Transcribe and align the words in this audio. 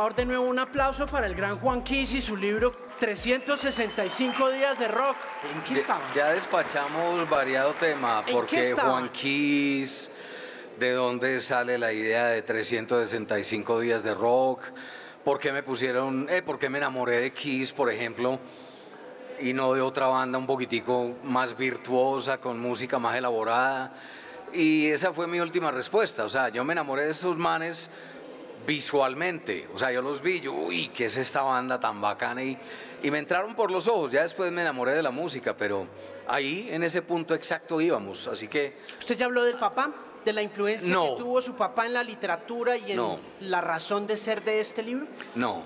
Favor, 0.00 0.14
de 0.14 0.24
nuevo 0.24 0.46
un 0.46 0.58
aplauso 0.58 1.06
para 1.06 1.26
el 1.26 1.34
gran 1.34 1.58
Juan 1.58 1.84
Kiss 1.84 2.14
y 2.14 2.22
su 2.22 2.34
libro 2.34 2.72
365 3.00 4.50
días 4.50 4.78
de 4.78 4.88
rock. 4.88 5.16
¿En 5.54 5.62
qué 5.62 5.74
estaba? 5.74 6.00
Ya 6.14 6.30
despachamos 6.30 7.28
variado 7.28 7.74
tema, 7.74 8.20
¿En 8.20 8.24
qué 8.24 8.32
porque? 8.32 8.72
Juan 8.72 9.10
Kiss, 9.10 10.10
de 10.78 10.92
dónde 10.92 11.38
sale 11.42 11.76
la 11.76 11.92
idea 11.92 12.28
de 12.28 12.40
365 12.40 13.80
días 13.80 14.02
de 14.02 14.14
rock, 14.14 14.62
por 15.22 15.38
qué 15.38 15.52
me 15.52 15.62
pusieron, 15.62 16.26
eh, 16.30 16.40
por 16.40 16.58
qué 16.58 16.70
me 16.70 16.78
enamoré 16.78 17.20
de 17.20 17.34
Kiss, 17.34 17.70
por 17.70 17.92
ejemplo, 17.92 18.40
y 19.38 19.52
no 19.52 19.74
de 19.74 19.82
otra 19.82 20.06
banda 20.06 20.38
un 20.38 20.46
poquitico 20.46 21.10
más 21.24 21.54
virtuosa, 21.54 22.38
con 22.38 22.58
música 22.58 22.98
más 22.98 23.16
elaborada. 23.16 23.92
Y 24.54 24.86
esa 24.86 25.12
fue 25.12 25.26
mi 25.26 25.40
última 25.40 25.70
respuesta, 25.70 26.24
o 26.24 26.28
sea, 26.30 26.48
yo 26.48 26.64
me 26.64 26.72
enamoré 26.72 27.02
de 27.02 27.10
esos 27.10 27.36
manes 27.36 27.90
visualmente, 28.70 29.66
o 29.74 29.78
sea, 29.78 29.90
yo 29.90 30.00
los 30.00 30.22
vi, 30.22 30.38
yo, 30.40 30.52
uy, 30.52 30.90
¿qué 30.94 31.06
es 31.06 31.16
esta 31.16 31.42
banda 31.42 31.80
tan 31.80 32.00
bacana? 32.00 32.40
Y, 32.40 32.56
y 33.02 33.10
me 33.10 33.18
entraron 33.18 33.56
por 33.56 33.68
los 33.68 33.88
ojos, 33.88 34.12
ya 34.12 34.22
después 34.22 34.52
me 34.52 34.60
enamoré 34.62 34.92
de 34.92 35.02
la 35.02 35.10
música, 35.10 35.56
pero 35.56 35.88
ahí 36.28 36.68
en 36.70 36.84
ese 36.84 37.02
punto 37.02 37.34
exacto 37.34 37.80
íbamos, 37.80 38.28
así 38.28 38.46
que 38.46 38.76
¿Usted 39.00 39.16
ya 39.16 39.24
habló 39.24 39.42
del 39.42 39.58
papá? 39.58 39.90
¿De 40.24 40.32
la 40.32 40.40
influencia 40.42 40.94
No. 40.94 41.16
que 41.16 41.22
tuvo 41.22 41.42
su 41.42 41.54
papá 41.56 41.86
en 41.86 41.94
la 41.94 42.04
literatura 42.04 42.76
y 42.76 42.92
en 42.92 42.96
No. 42.98 43.18
la 43.40 43.60
razón 43.60 44.06
de 44.06 44.16
ser 44.16 44.44
de 44.44 44.60
este 44.60 44.84
libro? 44.84 45.06
no. 45.34 45.64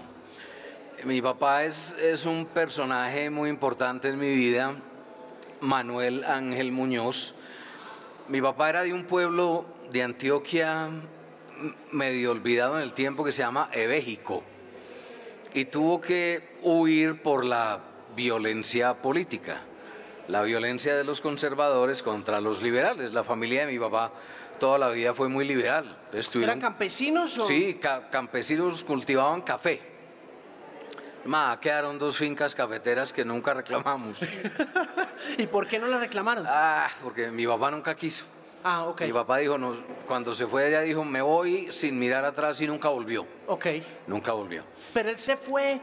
Mi 1.05 1.20
papá 1.20 1.64
es, 1.64 1.94
es 2.00 2.25
un 2.25 2.47
personaje 2.47 3.28
muy 3.28 3.50
importante 3.50 4.08
en 4.08 4.19
mi 4.19 4.34
vida, 4.34 4.75
Manuel 5.60 6.25
Ángel 6.25 6.72
Muñoz. 6.72 7.34
Mi 8.28 8.41
papá 8.41 8.70
era 8.70 8.82
de 8.84 8.94
un 8.94 9.05
pueblo 9.05 9.66
de 9.92 10.02
Antioquia 10.02 10.88
medio 11.92 12.30
olvidado 12.32 12.76
en 12.76 12.82
el 12.82 12.92
tiempo 12.92 13.24
que 13.24 13.32
se 13.32 13.42
llama 13.42 13.70
Ebéjico 13.72 14.42
y 15.52 15.66
tuvo 15.66 16.00
que 16.00 16.56
huir 16.62 17.22
por 17.22 17.44
la 17.44 17.80
violencia 18.16 18.94
política, 18.94 19.62
la 20.28 20.42
violencia 20.42 20.96
de 20.96 21.04
los 21.04 21.20
conservadores 21.20 22.02
contra 22.02 22.40
los 22.40 22.62
liberales. 22.62 23.12
La 23.12 23.22
familia 23.24 23.66
de 23.66 23.72
mi 23.72 23.78
papá 23.78 24.12
toda 24.58 24.78
la 24.78 24.88
vida 24.90 25.14
fue 25.14 25.28
muy 25.28 25.46
liberal. 25.46 25.96
Estuvieron- 26.12 26.58
¿Eran 26.58 26.60
campesinos 26.60 27.38
o...? 27.38 27.44
Sí, 27.46 27.74
ca- 27.80 28.08
campesinos 28.10 28.82
cultivaban 28.84 29.42
café. 29.42 29.80
Ma, 31.24 31.58
quedaron 31.60 31.98
dos 31.98 32.18
fincas 32.18 32.54
cafeteras 32.54 33.12
que 33.12 33.24
nunca 33.24 33.54
reclamamos. 33.54 34.18
¿Y 35.38 35.46
por 35.46 35.66
qué 35.66 35.78
no 35.78 35.86
la 35.86 35.98
reclamaron? 35.98 36.44
Ah, 36.46 36.88
porque 37.02 37.28
mi 37.30 37.46
papá 37.46 37.70
nunca 37.70 37.94
quiso. 37.94 38.24
Ah, 38.66 38.86
ok. 38.86 39.02
Mi 39.02 39.12
papá 39.12 39.36
dijo, 39.36 39.58
no, 39.58 39.76
cuando 40.06 40.32
se 40.32 40.46
fue 40.46 40.64
allá 40.64 40.80
dijo, 40.80 41.04
me 41.04 41.20
voy 41.20 41.70
sin 41.70 41.98
mirar 41.98 42.24
atrás 42.24 42.58
y 42.62 42.66
nunca 42.66 42.88
volvió. 42.88 43.26
Ok. 43.46 43.66
Nunca 44.06 44.32
volvió. 44.32 44.64
Pero 44.94 45.10
él 45.10 45.18
se 45.18 45.36
fue 45.36 45.78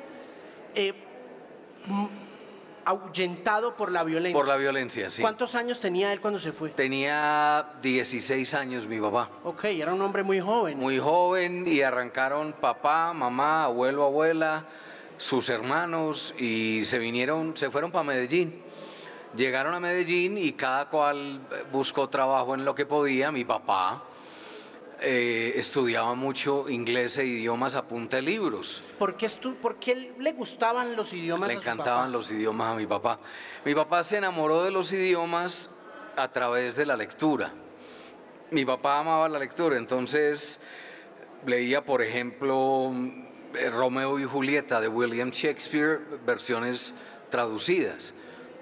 eh, 0.73 0.91
ahuyentado 2.83 3.77
por 3.77 3.91
la 3.91 4.03
violencia. 4.03 4.35
Por 4.35 4.47
la 4.47 4.57
violencia, 4.57 5.11
sí. 5.11 5.21
¿Cuántos 5.21 5.53
años 5.53 5.79
tenía 5.79 6.11
él 6.11 6.21
cuando 6.21 6.39
se 6.39 6.52
fue? 6.52 6.71
Tenía 6.71 7.73
16 7.83 8.52
años 8.55 8.87
mi 8.87 8.99
papá. 8.99 9.29
Ok, 9.43 9.65
era 9.65 9.93
un 9.93 10.02
hombre 10.02 10.23
muy 10.23 10.39
joven. 10.39 10.79
Muy 10.79 10.97
joven 10.97 11.67
y 11.67 11.83
arrancaron 11.83 12.53
papá, 12.53 13.13
mamá, 13.13 13.65
abuelo, 13.65 14.05
abuela, 14.05 14.65
sus 15.17 15.49
hermanos 15.49 16.33
y 16.39 16.83
se 16.86 16.97
vinieron, 16.97 17.55
se 17.55 17.70
fueron 17.70 17.91
para 17.91 18.05
Medellín. 18.05 18.70
Llegaron 19.36 19.73
a 19.73 19.80
Medellín 19.80 20.37
y 20.37 20.52
cada 20.53 20.89
cual 20.89 21.39
eh, 21.52 21.64
buscó 21.71 22.09
trabajo 22.09 22.53
en 22.53 22.65
lo 22.65 22.75
que 22.75 22.86
podía. 22.86 23.31
Mi 23.31 23.45
papá 23.45 24.03
eh, 24.99 25.53
estudiaba 25.55 26.14
mucho 26.15 26.67
inglés 26.69 27.17
e 27.17 27.25
idiomas 27.25 27.75
a 27.75 27.83
punta 27.83 28.17
de 28.17 28.23
libros. 28.23 28.83
¿Por 28.99 29.15
qué, 29.15 29.27
por 29.61 29.77
qué 29.77 30.14
le 30.20 30.33
gustaban 30.33 30.95
los 30.97 31.14
idiomas 31.14 31.47
Le 31.47 31.55
a 31.55 31.61
su 31.61 31.61
encantaban 31.61 32.03
papá? 32.05 32.11
los 32.11 32.30
idiomas 32.31 32.73
a 32.73 32.75
mi 32.75 32.86
papá. 32.86 33.20
Mi 33.64 33.73
papá 33.73 34.03
se 34.03 34.17
enamoró 34.17 34.64
de 34.64 34.71
los 34.71 34.91
idiomas 34.91 35.70
a 36.17 36.27
través 36.30 36.75
de 36.75 36.86
la 36.86 36.97
lectura. 36.97 37.53
Mi 38.52 38.65
papá 38.65 38.99
amaba 38.99 39.30
la 39.30 39.39
lectura, 39.39 39.77
entonces 39.77 40.59
leía, 41.45 41.86
por 41.86 42.02
ejemplo, 42.02 42.91
eh, 43.55 43.70
Romeo 43.70 44.20
y 44.20 44.25
Julieta 44.25 44.81
de 44.81 44.89
William 44.89 45.30
Shakespeare, 45.31 46.02
versiones 46.25 46.93
traducidas. 47.30 48.14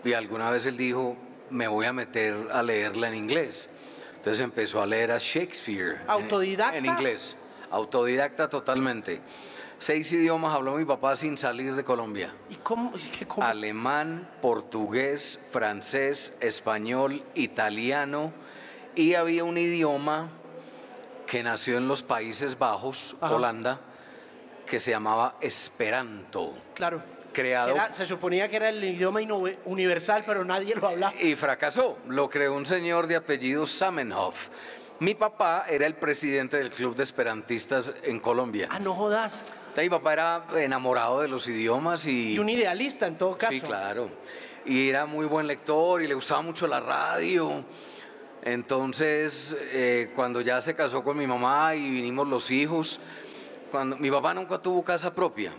Y 0.03 0.13
alguna 0.13 0.49
vez 0.49 0.65
él 0.65 0.77
dijo, 0.77 1.15
me 1.49 1.67
voy 1.67 1.85
a 1.85 1.93
meter 1.93 2.47
a 2.51 2.61
leerla 2.63 3.07
en 3.09 3.15
inglés. 3.15 3.69
Entonces 4.15 4.41
empezó 4.41 4.81
a 4.81 4.85
leer 4.85 5.11
a 5.11 5.17
Shakespeare. 5.17 6.01
¿Autodidacta? 6.07 6.77
En 6.77 6.85
inglés. 6.85 7.35
Autodidacta 7.71 8.49
totalmente. 8.49 9.21
Seis 9.77 10.11
idiomas 10.11 10.53
habló 10.53 10.75
mi 10.75 10.83
papá 10.83 11.15
sin 11.15 11.37
salir 11.37 11.73
de 11.73 11.83
Colombia. 11.85 12.33
¿Y 12.49 12.55
cómo? 12.55 12.91
qué- 13.17 13.25
cómo? 13.25 13.47
Alemán, 13.47 14.27
portugués, 14.41 15.39
francés, 15.51 16.33
español, 16.41 17.23
italiano 17.33 18.33
y 18.95 19.13
había 19.13 19.45
un 19.45 19.57
idioma 19.57 20.29
que 21.25 21.43
nació 21.43 21.77
en 21.77 21.87
los 21.87 22.03
Países 22.03 22.57
Bajos, 22.57 23.15
Ajá. 23.21 23.35
Holanda, 23.35 23.79
que 24.65 24.79
se 24.81 24.91
llamaba 24.91 25.35
Esperanto. 25.39 26.57
Claro. 26.73 27.01
Creado 27.33 27.71
Era- 27.75 27.93
se 27.93 28.05
suponía 28.05 28.49
que 28.49 28.55
era 28.57 28.69
el 28.69 28.83
idioma 28.83 29.19
universal, 29.65 30.23
pero 30.25 30.43
nadie 30.43 30.75
lo 30.75 30.87
hablaba. 30.87 31.13
y 31.21 31.35
fracasó. 31.35 31.97
Lo 32.07 32.29
creó 32.29 32.53
un 32.55 32.65
señor 32.65 33.07
de 33.07 33.15
apellido 33.15 33.65
Samenhoff. 33.65 34.49
Mi 34.99 35.15
papá 35.15 35.65
era 35.69 35.85
el 35.85 35.95
presidente 35.95 36.57
del 36.57 36.71
Club 36.71 36.95
de 36.95 37.03
Esperantistas 37.03 37.93
en 38.03 38.19
Colombia. 38.19 38.67
Ah, 38.69 38.79
no 38.79 38.93
jodas. 38.95 39.45
Mi 39.77 39.89
papá 39.89 40.11
era 40.11 40.43
enamorado 40.57 41.21
de 41.21 41.29
los 41.29 41.47
idiomas 41.47 42.05
y... 42.05 42.33
Y 42.33 42.39
un 42.39 42.49
idealista 42.49 43.07
en 43.07 43.17
todo 43.17 43.37
caso. 43.37 43.53
Sí, 43.53 43.61
claro. 43.61 44.09
Y 44.65 44.89
era 44.89 45.05
muy 45.05 45.25
buen 45.25 45.47
lector 45.47 46.01
y 46.01 46.07
le 46.07 46.15
gustaba 46.15 46.41
mucho 46.41 46.67
la 46.67 46.81
radio. 46.81 47.63
Entonces, 48.41 49.55
eh, 49.71 50.11
cuando 50.15 50.41
ya 50.41 50.59
se 50.61 50.75
casó 50.75 51.01
con 51.03 51.17
mi 51.17 51.27
mamá 51.27 51.75
y 51.75 51.89
vinimos 51.89 52.27
los 52.27 52.51
hijos, 52.51 52.99
cuando 53.71 53.95
mi 53.97 54.09
papá 54.11 54.33
nunca 54.33 54.57
tuvo 54.61 54.83
casa 54.83 55.13
propia, 55.13 55.53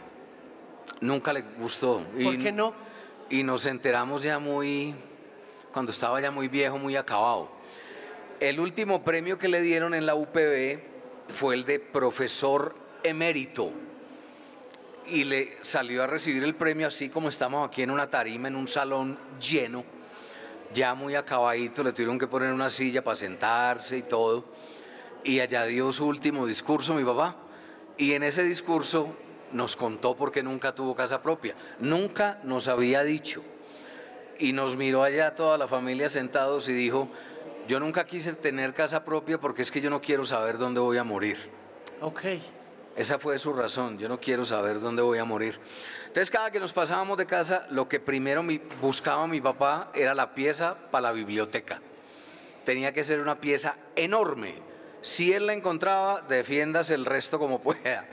nunca 1.00 1.32
le 1.32 1.42
gustó. 1.58 2.02
¿Por 2.22 2.34
Y- 2.34 2.38
qué 2.38 2.52
no? 2.52 2.74
Y 3.28 3.42
nos 3.42 3.66
enteramos 3.66 4.22
ya 4.22 4.38
muy, 4.38 4.94
cuando 5.72 5.92
estaba 5.92 6.20
ya 6.20 6.30
muy 6.30 6.48
viejo, 6.48 6.78
muy 6.78 6.96
acabado. 6.96 7.50
El 8.40 8.58
último 8.58 9.02
premio 9.02 9.38
que 9.38 9.48
le 9.48 9.60
dieron 9.60 9.94
en 9.94 10.06
la 10.06 10.14
UPB 10.14 10.80
fue 11.28 11.54
el 11.54 11.64
de 11.64 11.78
profesor 11.78 12.74
emérito 13.02 13.70
y 15.06 15.24
le 15.24 15.56
salió 15.62 16.02
a 16.02 16.06
recibir 16.06 16.42
el 16.44 16.54
premio 16.54 16.86
así 16.86 17.08
como 17.08 17.28
estamos 17.28 17.68
aquí 17.68 17.82
en 17.82 17.90
una 17.90 18.08
tarima, 18.08 18.48
en 18.48 18.56
un 18.56 18.66
salón 18.68 19.18
lleno, 19.40 19.84
ya 20.72 20.94
muy 20.94 21.14
acabadito, 21.16 21.82
le 21.82 21.92
tuvieron 21.92 22.18
que 22.18 22.26
poner 22.26 22.52
una 22.52 22.70
silla 22.70 23.02
para 23.02 23.16
sentarse 23.16 23.98
y 23.98 24.02
todo. 24.02 24.44
Y 25.24 25.40
allá 25.40 25.64
dio 25.64 25.90
su 25.92 26.06
último 26.06 26.46
discurso 26.46 26.94
mi 26.94 27.04
papá. 27.04 27.36
Y 27.98 28.12
en 28.12 28.22
ese 28.22 28.42
discurso 28.42 29.14
nos 29.52 29.76
contó 29.76 30.16
por 30.16 30.30
qué 30.32 30.42
nunca 30.42 30.74
tuvo 30.74 30.94
casa 30.94 31.22
propia. 31.22 31.54
Nunca 31.78 32.38
nos 32.44 32.68
había 32.68 33.02
dicho. 33.02 33.42
Y 34.38 34.52
nos 34.52 34.76
miró 34.76 35.02
allá 35.02 35.34
toda 35.34 35.58
la 35.58 35.68
familia 35.68 36.08
sentados 36.08 36.68
y 36.68 36.72
dijo, 36.72 37.08
yo 37.68 37.78
nunca 37.78 38.04
quise 38.04 38.32
tener 38.32 38.72
casa 38.72 39.04
propia 39.04 39.38
porque 39.38 39.62
es 39.62 39.70
que 39.70 39.80
yo 39.80 39.90
no 39.90 40.00
quiero 40.00 40.24
saber 40.24 40.56
dónde 40.58 40.80
voy 40.80 40.96
a 40.98 41.04
morir. 41.04 41.36
Ok. 42.00 42.22
Esa 42.96 43.18
fue 43.18 43.38
su 43.38 43.52
razón, 43.52 43.98
yo 43.98 44.08
no 44.08 44.18
quiero 44.18 44.44
saber 44.44 44.80
dónde 44.80 45.00
voy 45.02 45.18
a 45.18 45.24
morir. 45.24 45.58
Entonces 46.06 46.30
cada 46.30 46.50
que 46.50 46.58
nos 46.58 46.72
pasábamos 46.72 47.16
de 47.18 47.26
casa, 47.26 47.66
lo 47.70 47.88
que 47.88 48.00
primero 48.00 48.42
mi- 48.42 48.60
buscaba 48.80 49.26
mi 49.26 49.40
papá 49.40 49.90
era 49.94 50.14
la 50.14 50.34
pieza 50.34 50.76
para 50.90 51.02
la 51.02 51.12
biblioteca. 51.12 51.80
Tenía 52.64 52.92
que 52.92 53.04
ser 53.04 53.20
una 53.20 53.36
pieza 53.40 53.76
enorme. 53.94 54.54
Si 55.02 55.32
él 55.32 55.46
la 55.46 55.52
encontraba, 55.54 56.22
defiendas 56.22 56.90
el 56.90 57.06
resto 57.06 57.38
como 57.38 57.58
pueda. 57.62 58.06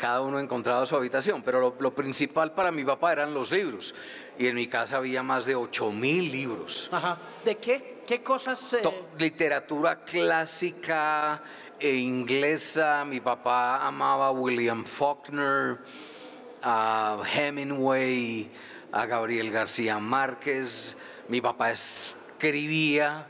Cada 0.00 0.22
uno 0.22 0.40
encontraba 0.40 0.86
su 0.86 0.96
habitación, 0.96 1.42
pero 1.42 1.60
lo, 1.60 1.76
lo 1.78 1.94
principal 1.94 2.52
para 2.52 2.72
mi 2.72 2.82
papá 2.84 3.12
eran 3.12 3.34
los 3.34 3.50
libros. 3.52 3.94
Y 4.38 4.46
en 4.46 4.56
mi 4.56 4.66
casa 4.66 4.96
había 4.96 5.22
más 5.22 5.44
de 5.44 5.54
8 5.54 5.92
mil 5.92 6.32
libros. 6.32 6.88
Ajá. 6.90 7.18
¿De 7.44 7.58
qué? 7.58 8.00
¿Qué 8.06 8.22
cosas? 8.22 8.72
eh, 8.72 8.80
literatura 9.18 10.02
clásica 10.02 11.42
e 11.78 11.94
inglesa. 11.94 13.04
Mi 13.04 13.20
papá 13.20 13.86
amaba 13.86 14.28
a 14.28 14.30
William 14.30 14.86
Faulkner, 14.86 15.80
a 16.62 17.18
Hemingway, 17.34 18.50
a 18.92 19.04
Gabriel 19.04 19.50
García 19.50 19.98
Márquez. 19.98 20.96
Mi 21.28 21.42
papá 21.42 21.72
escribía 21.72 23.26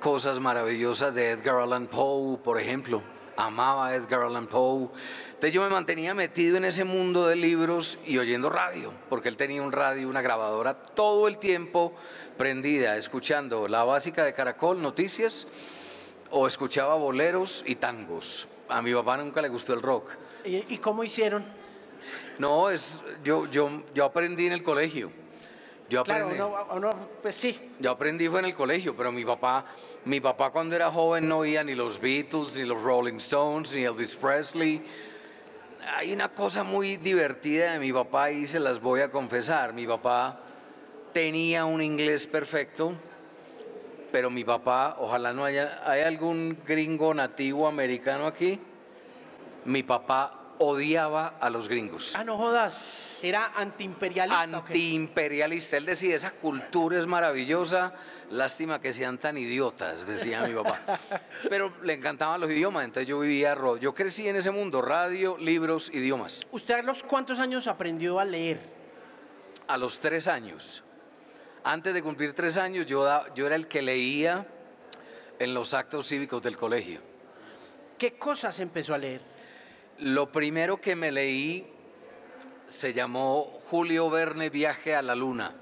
cosas 0.00 0.40
maravillosas 0.40 1.14
de 1.14 1.32
Edgar 1.32 1.56
Allan 1.60 1.86
Poe, 1.88 2.38
por 2.38 2.58
ejemplo. 2.58 3.02
Amaba 3.36 3.88
a 3.88 3.94
Edgar 3.94 4.22
Allan 4.22 4.46
Poe. 4.46 4.88
Entonces 5.26 5.52
yo 5.52 5.62
me 5.62 5.70
mantenía 5.70 6.14
metido 6.14 6.56
en 6.56 6.64
ese 6.64 6.84
mundo 6.84 7.26
de 7.26 7.36
libros 7.36 7.98
y 8.04 8.18
oyendo 8.18 8.50
radio, 8.50 8.92
porque 9.08 9.28
él 9.28 9.36
tenía 9.36 9.62
un 9.62 9.72
radio, 9.72 10.08
una 10.08 10.20
grabadora 10.22 10.74
todo 10.74 11.28
el 11.28 11.38
tiempo 11.38 11.94
prendida, 12.36 12.96
escuchando 12.96 13.68
la 13.68 13.84
básica 13.84 14.24
de 14.24 14.32
Caracol, 14.32 14.80
noticias, 14.82 15.46
o 16.30 16.46
escuchaba 16.46 16.94
boleros 16.94 17.64
y 17.66 17.76
tangos. 17.76 18.48
A 18.68 18.82
mi 18.82 18.94
papá 18.94 19.16
nunca 19.16 19.40
le 19.42 19.48
gustó 19.48 19.74
el 19.74 19.82
rock. 19.82 20.10
¿Y, 20.44 20.74
y 20.74 20.78
cómo 20.78 21.02
hicieron? 21.04 21.44
No, 22.38 22.70
es, 22.70 23.00
yo, 23.24 23.46
yo, 23.50 23.82
yo 23.94 24.04
aprendí 24.04 24.46
en 24.46 24.52
el 24.52 24.62
colegio. 24.62 25.10
Yo 25.90 26.04
Claro, 26.04 26.26
aprendí, 26.26 26.44
uno, 26.44 26.66
uno, 26.72 26.90
pues 27.20 27.34
sí. 27.34 27.72
yo 27.80 27.90
aprendí 27.90 28.28
fue 28.28 28.38
en 28.38 28.44
el 28.46 28.54
colegio, 28.54 28.96
pero 28.96 29.10
mi 29.10 29.24
papá, 29.24 29.64
mi 30.04 30.20
papá 30.20 30.50
cuando 30.50 30.74
era 30.74 30.90
joven 30.90 31.28
no 31.28 31.38
oía 31.38 31.62
ni 31.62 31.74
los 31.74 32.00
Beatles, 32.00 32.56
ni 32.56 32.64
los 32.64 32.82
Rolling 32.82 33.16
Stones, 33.16 33.74
ni 33.74 33.84
Elvis 33.84 34.16
Presley. 34.16 34.82
Hay 35.94 36.12
una 36.12 36.28
cosa 36.28 36.64
muy 36.64 36.96
divertida 36.96 37.72
de 37.72 37.78
mi 37.78 37.92
papá 37.92 38.30
y 38.30 38.46
se 38.46 38.60
las 38.60 38.80
voy 38.80 39.00
a 39.00 39.10
confesar. 39.10 39.72
Mi 39.72 39.86
papá 39.86 40.40
tenía 41.12 41.64
un 41.64 41.82
inglés 41.82 42.26
perfecto, 42.26 42.94
pero 44.10 44.30
mi 44.30 44.44
papá, 44.44 44.96
ojalá 45.00 45.32
no 45.32 45.44
haya, 45.44 45.82
¿hay 45.84 46.02
algún 46.02 46.58
gringo 46.66 47.12
nativo 47.12 47.66
americano 47.66 48.26
aquí? 48.26 48.58
Mi 49.64 49.82
papá 49.82 50.39
odiaba 50.60 51.38
a 51.40 51.48
los 51.48 51.68
gringos. 51.68 52.14
Ah, 52.14 52.22
no 52.22 52.36
jodas. 52.36 53.18
Era 53.22 53.52
antiimperialista. 53.56 54.42
Antiimperialista. 54.42 55.78
Él 55.78 55.86
decía, 55.86 56.14
esa 56.14 56.32
cultura 56.32 56.98
es 56.98 57.06
maravillosa, 57.06 57.94
lástima 58.30 58.78
que 58.78 58.92
sean 58.92 59.18
tan 59.18 59.38
idiotas, 59.38 60.06
decía 60.06 60.42
mi 60.42 60.54
papá. 60.54 60.82
Pero 61.48 61.72
le 61.82 61.94
encantaban 61.94 62.40
los 62.40 62.50
idiomas, 62.50 62.84
entonces 62.84 63.08
yo 63.08 63.20
vivía, 63.20 63.56
yo 63.80 63.94
crecí 63.94 64.28
en 64.28 64.36
ese 64.36 64.50
mundo, 64.50 64.82
radio, 64.82 65.38
libros, 65.38 65.90
idiomas. 65.94 66.42
¿Usted 66.52 66.74
a 66.74 66.82
los 66.82 67.02
cuántos 67.02 67.38
años 67.38 67.66
aprendió 67.66 68.20
a 68.20 68.24
leer? 68.26 68.60
A 69.66 69.78
los 69.78 69.98
tres 69.98 70.28
años, 70.28 70.82
antes 71.64 71.94
de 71.94 72.02
cumplir 72.02 72.34
tres 72.34 72.58
años, 72.58 72.84
yo 72.86 73.06
era 73.06 73.56
el 73.56 73.66
que 73.66 73.80
leía 73.80 74.46
en 75.38 75.54
los 75.54 75.72
actos 75.72 76.06
cívicos 76.06 76.42
del 76.42 76.58
colegio. 76.58 77.00
¿Qué 77.96 78.18
cosas 78.18 78.60
empezó 78.60 78.94
a 78.94 78.98
leer? 78.98 79.29
Lo 80.00 80.32
primero 80.32 80.80
que 80.80 80.96
me 80.96 81.12
leí 81.12 81.66
se 82.68 82.92
llamó 82.92 83.58
Julio 83.70 84.08
Verne 84.08 84.48
Viaje 84.48 84.94
a 84.94 85.02
la 85.02 85.14
Luna. 85.14 85.54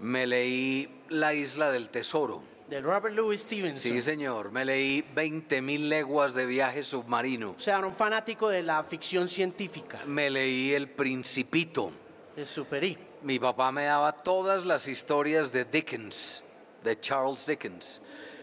Me 0.00 0.26
leí 0.26 1.02
La 1.08 1.34
Isla 1.34 1.70
del 1.70 1.88
Tesoro. 1.90 2.42
De 2.68 2.80
Robert 2.80 3.14
Louis 3.14 3.40
Stevenson. 3.40 3.76
Sí, 3.78 4.00
señor. 4.00 4.50
Me 4.52 4.64
leí 4.64 5.02
20.000 5.14 5.88
leguas 5.88 6.34
de 6.34 6.46
viaje 6.46 6.82
submarino. 6.82 7.54
O 7.56 7.60
sea, 7.60 7.78
era 7.78 7.86
un 7.86 7.94
fanático 7.94 8.48
de 8.48 8.62
la 8.62 8.82
ficción 8.84 9.28
científica, 9.28 10.02
Me 10.04 10.28
leí 10.30 10.72
El 10.72 10.88
Principito. 10.90 11.92
de 12.36 12.44
Superi. 12.44 12.98
Mi 13.22 13.38
papá 13.38 13.72
me 13.72 13.84
daba 13.84 14.12
todas 14.12 14.64
las 14.64 14.86
historias 14.86 15.50
de 15.50 15.64
Dickens, 15.64 16.44
de 16.84 16.98
Charles 17.00 17.46
Dickens, 17.46 18.00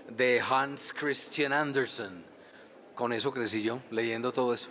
de 0.09 0.41
Hans 0.41 0.91
Christian 0.91 1.53
Andersen. 1.53 2.25
Con 2.95 3.13
eso 3.13 3.31
crecí 3.31 3.61
yo, 3.61 3.79
leyendo 3.91 4.31
todo 4.33 4.53
eso. 4.53 4.69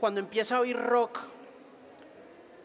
Cuando 0.00 0.18
empieza 0.20 0.56
a 0.56 0.60
oír 0.60 0.76
rock, 0.78 1.18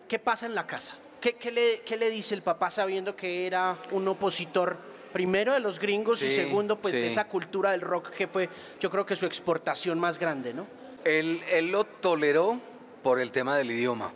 ¿qué 0.07 0.19
pasa 0.19 0.45
en 0.45 0.55
la 0.55 0.65
casa? 0.65 0.95
¿Qué, 1.19 1.33
qué 1.33 1.51
le, 1.51 1.81
qué 1.81 1.97
le 1.97 2.09
dice 2.09 2.33
el 2.33 2.41
papá 2.41 2.69
sabiendo 2.69 3.15
que 3.15 3.45
era 3.45 3.77
un 3.91 4.07
opositor, 4.07 4.77
primero 5.11 5.51
de 5.53 5.59
los 5.59 5.77
gringos 5.79 6.21
y 6.21 6.29
segundo, 6.33 6.77
pues 6.79 6.93
de 6.93 7.07
esa 7.07 7.25
cultura 7.25 7.71
del 7.71 7.81
rock 7.81 8.09
que 8.11 8.27
fue, 8.27 8.49
yo 8.79 8.89
creo 8.89 9.05
que 9.05 9.15
su 9.17 9.25
exportación 9.25 9.99
más 9.99 10.17
grande, 10.17 10.53
¿no? 10.53 10.65
Él, 11.03 11.41
él 11.51 11.71
lo 11.71 11.83
toleró 11.85 12.59
por 13.03 13.19
el 13.19 13.31
tema 13.31 13.57
del 13.57 13.69
idioma, 13.71 14.11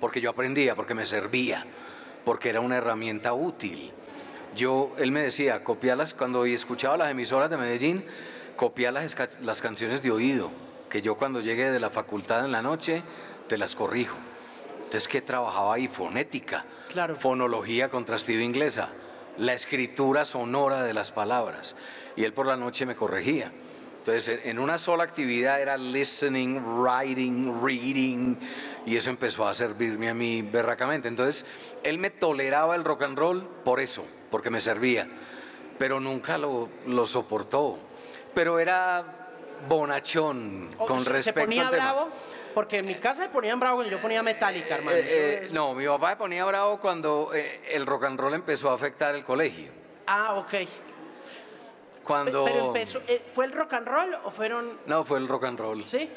porque 0.00 0.20
yo 0.20 0.30
aprendía, 0.30 0.74
porque 0.76 0.94
me 0.94 1.04
servía, 1.04 1.64
porque 2.24 2.50
era 2.50 2.60
una 2.60 2.76
herramienta 2.76 3.32
útil. 3.32 3.90
Yo, 4.54 4.92
él 4.98 5.10
me 5.12 5.22
decía, 5.22 5.64
copiarlas, 5.64 6.14
cuando 6.14 6.44
escuchaba 6.46 6.96
las 6.96 7.10
emisoras 7.10 7.50
de 7.50 7.56
Medellín, 7.56 8.04
copiar 8.56 8.92
las, 8.92 9.04
esca- 9.16 9.38
las 9.40 9.60
canciones 9.60 10.02
de 10.02 10.10
oído, 10.12 10.50
que 10.94 11.02
yo 11.02 11.16
cuando 11.16 11.40
llegue 11.40 11.72
de 11.72 11.80
la 11.80 11.90
facultad 11.90 12.44
en 12.44 12.52
la 12.52 12.62
noche, 12.62 13.02
te 13.48 13.58
las 13.58 13.74
corrijo. 13.74 14.14
Entonces, 14.76 15.08
¿qué 15.08 15.20
trabajaba 15.22 15.74
ahí? 15.74 15.88
Fonética, 15.88 16.64
Claro. 16.88 17.16
fonología 17.16 17.88
contrastiva 17.88 18.44
inglesa, 18.44 18.90
la 19.38 19.54
escritura 19.54 20.24
sonora 20.24 20.84
de 20.84 20.94
las 20.94 21.10
palabras. 21.10 21.74
Y 22.14 22.22
él 22.22 22.32
por 22.32 22.46
la 22.46 22.56
noche 22.56 22.86
me 22.86 22.94
corregía. 22.94 23.50
Entonces, 23.98 24.38
en- 24.44 24.60
una 24.60 24.78
sola 24.78 25.02
actividad 25.02 25.60
era 25.60 25.76
listening, 25.76 26.60
writing, 26.64 27.60
reading, 27.60 28.36
y 28.86 28.96
eso 28.96 29.10
empezó 29.10 29.48
a 29.48 29.52
servirme 29.52 30.08
a 30.10 30.14
mí 30.14 30.42
berracamente. 30.42 31.08
Entonces, 31.08 31.44
él 31.82 31.98
me 31.98 32.10
toleraba 32.10 32.76
el 32.76 32.84
rock 32.84 33.02
and 33.02 33.18
roll 33.18 33.42
por 33.64 33.80
eso, 33.80 34.06
porque 34.30 34.48
me 34.48 34.60
servía, 34.60 35.08
pero 35.76 35.98
nunca 35.98 36.38
lo, 36.38 36.68
lo 36.86 37.04
soportó. 37.04 37.80
Pero 38.32 38.60
era 38.60 39.23
bonachón 39.68 40.70
O 40.78 40.86
con 40.86 41.00
se- 41.04 41.10
respecto 41.10 41.40
¿Se 41.40 41.46
ponía 41.46 41.62
al 41.68 41.70
tema. 41.70 41.92
bravo? 41.92 42.08
Porque 42.54 42.78
en 42.78 42.86
mi 42.86 42.94
casa 42.96 43.24
se 43.24 43.28
ponían 43.30 43.58
bravo 43.58 43.76
cuando 43.78 43.90
yo 43.92 44.00
ponía 44.00 44.22
Metallica, 44.22 44.76
hermano. 44.76 44.96
Eh, 44.96 45.04
eh, 45.44 45.48
no, 45.52 45.74
mi 45.74 45.86
papá 45.86 46.10
se 46.10 46.16
ponía 46.16 46.44
bravo 46.44 46.78
cuando 46.78 47.30
eh, 47.34 47.60
el 47.70 47.84
rock 47.84 48.04
and 48.04 48.18
roll 48.20 48.32
empezó 48.34 48.70
a 48.70 48.74
afectar 48.74 49.14
el 49.14 49.24
colegio. 49.24 49.70
Ah, 50.06 50.34
ok. 50.34 50.54
Cuando... 52.04 52.44
Pero 52.44 52.66
empezó, 52.68 53.00
¿fue 53.34 53.46
el 53.46 53.52
rock 53.52 53.72
and 53.74 53.88
roll 53.88 54.14
o 54.24 54.30
fueron, 54.30 54.78
No, 54.86 55.04
fue 55.04 55.18
el 55.18 55.26
rock 55.26 55.44
and 55.44 55.58
roll. 55.58 55.84
sí? 55.84 56.08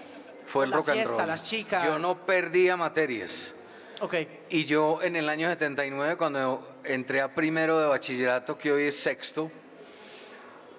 Fue 0.45 0.65
el 0.65 0.71
La 0.71 0.77
rock 0.77 0.89
and 0.89 0.97
fiesta, 0.97 1.17
roll. 1.17 1.27
las 1.27 1.43
chicas. 1.43 1.83
Yo 1.83 1.97
no 1.99 2.25
perdía 2.25 2.77
materias. 2.77 3.53
Ok. 4.01 4.13
Y 4.49 4.65
yo 4.65 5.01
en 5.01 5.15
el 5.15 5.27
año 5.29 5.49
79, 5.49 6.17
cuando 6.17 6.77
entré 6.83 7.19
a 7.21 7.33
primero 7.33 7.79
de 7.79 7.87
bachillerato, 7.87 8.57
que 8.57 8.71
hoy 8.71 8.87
es 8.87 8.99
sexto, 8.99 9.49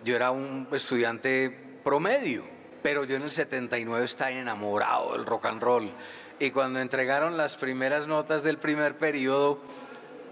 yo 0.04 0.14
era 0.14 0.30
un 0.30 0.68
estudiante 0.72 1.67
promedio, 1.88 2.44
pero 2.82 3.04
yo 3.04 3.16
en 3.16 3.22
el 3.22 3.30
79 3.30 4.04
estaba 4.04 4.30
enamorado 4.30 5.14
del 5.14 5.24
rock 5.24 5.46
and 5.46 5.62
roll. 5.62 5.90
Y 6.38 6.50
cuando 6.50 6.80
entregaron 6.80 7.38
las 7.38 7.56
primeras 7.56 8.06
notas 8.06 8.42
del 8.42 8.58
primer 8.58 8.98
periodo, 8.98 9.58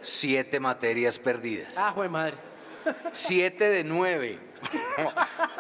siete 0.03 0.61
materias 0.61 1.19
perdidas. 1.19 1.73
Ah, 1.79 1.93
jue 1.95 2.11
madre. 2.11 2.35
Siete 3.13 3.71
de 3.71 3.85
nueve. 3.85 4.39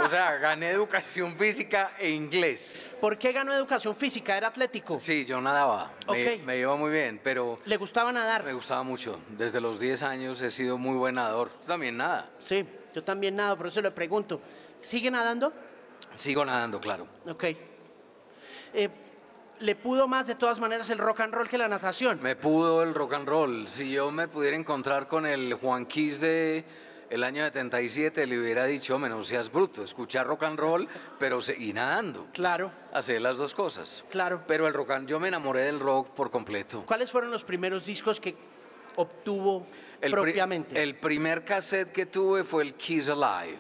o 0.05 0.07
sea, 0.09 0.37
gané 0.37 0.69
educación 0.69 1.35
física 1.39 1.93
e 1.99 2.11
inglés. 2.11 2.91
¿Por 3.01 3.17
qué 3.17 3.33
ganó 3.33 3.55
educación 3.55 3.97
física? 3.97 4.37
¿Era 4.37 4.49
atlético? 4.49 5.01
Sí, 5.01 5.25
yo 5.25 5.41
nadaba. 5.41 5.93
Me, 6.13 6.35
Ok. 6.37 6.43
me 6.45 6.59
iba 6.59 6.77
muy 6.77 6.91
bien, 6.91 7.21
pero 7.25 7.57
¿Le 7.65 7.79
gustaba 7.79 8.13
nadar? 8.13 8.45
me 8.45 8.53
gustaba 8.53 8.83
mucho. 8.83 9.19
Desde 9.31 9.63
los 9.63 9.81
10 9.81 10.03
años 10.03 10.43
he 10.43 10.51
sido 10.51 10.77
muy 10.77 10.97
buen 10.99 11.15
nadador. 11.15 11.49
Tú 11.59 11.65
También 11.67 11.97
nada. 11.97 12.29
Sí, 12.39 12.67
yo 12.95 13.03
también 13.03 13.35
nado, 13.35 13.57
por 13.57 13.69
eso 13.69 13.81
le 13.81 13.91
pregunto. 13.91 14.43
¿Sigue 14.79 15.11
nadando? 15.11 15.55
Sigo 16.17 16.45
nadando, 16.45 16.81
claro. 16.81 17.07
Ok. 17.29 17.45
Eh, 18.75 18.89
¿Le 19.61 19.75
pudo 19.75 20.07
más 20.07 20.27
de 20.27 20.35
todas 20.35 20.61
maneras 20.61 20.91
el 20.91 20.99
rock 20.99 21.21
and 21.21 21.33
roll 21.35 21.49
que 21.49 21.57
la 21.57 21.67
natación? 21.69 22.21
Me 22.23 22.37
pudo 22.37 22.83
el 22.83 22.95
rock 22.95 23.15
and 23.15 23.27
roll. 23.29 23.69
Si 23.69 23.91
yo 23.91 24.11
me 24.11 24.29
pudiera 24.29 24.55
encontrar 24.57 25.07
con 25.07 25.25
el 25.25 25.55
Juan 25.55 25.87
Quis 25.87 26.21
de 26.21 26.65
el 27.09 27.25
año 27.25 27.43
77, 27.45 28.27
le 28.27 28.39
hubiera 28.39 28.65
dicho, 28.67 28.95
"Hombre, 28.97 29.09
no 29.11 29.23
seas 29.23 29.51
bruto, 29.51 29.83
escuchar 29.83 30.27
rock 30.27 30.43
and 30.43 30.59
roll, 30.59 30.89
pero 31.19 31.41
seguí 31.41 31.73
nadando. 31.73 32.27
Claro, 32.35 32.71
Hacer 32.93 33.23
las 33.23 33.37
dos 33.39 33.55
cosas. 33.55 34.05
claro. 34.11 34.43
Pero 34.47 34.67
el 34.67 34.75
rock 34.75 34.91
and 34.91 35.09
yo 35.09 35.19
me 35.21 35.29
enamoré 35.29 35.61
del 35.63 35.81
rock 35.81 36.09
por 36.11 36.31
completo. 36.31 36.83
¿Cuáles 36.85 37.11
fueron 37.11 37.31
los 37.31 37.43
primeros 37.45 37.87
discos 37.87 38.21
que 38.21 38.35
obtuvo 38.97 39.67
El, 40.03 40.11
pri- 40.13 40.21
propiamente? 40.23 40.83
el 40.83 40.97
primer 40.97 41.45
cassette 41.45 41.93
que 41.93 42.05
tuve 42.07 42.45
fue 42.45 42.63
el 42.63 42.75
Kiss 42.75 43.09
Alive. 43.09 43.59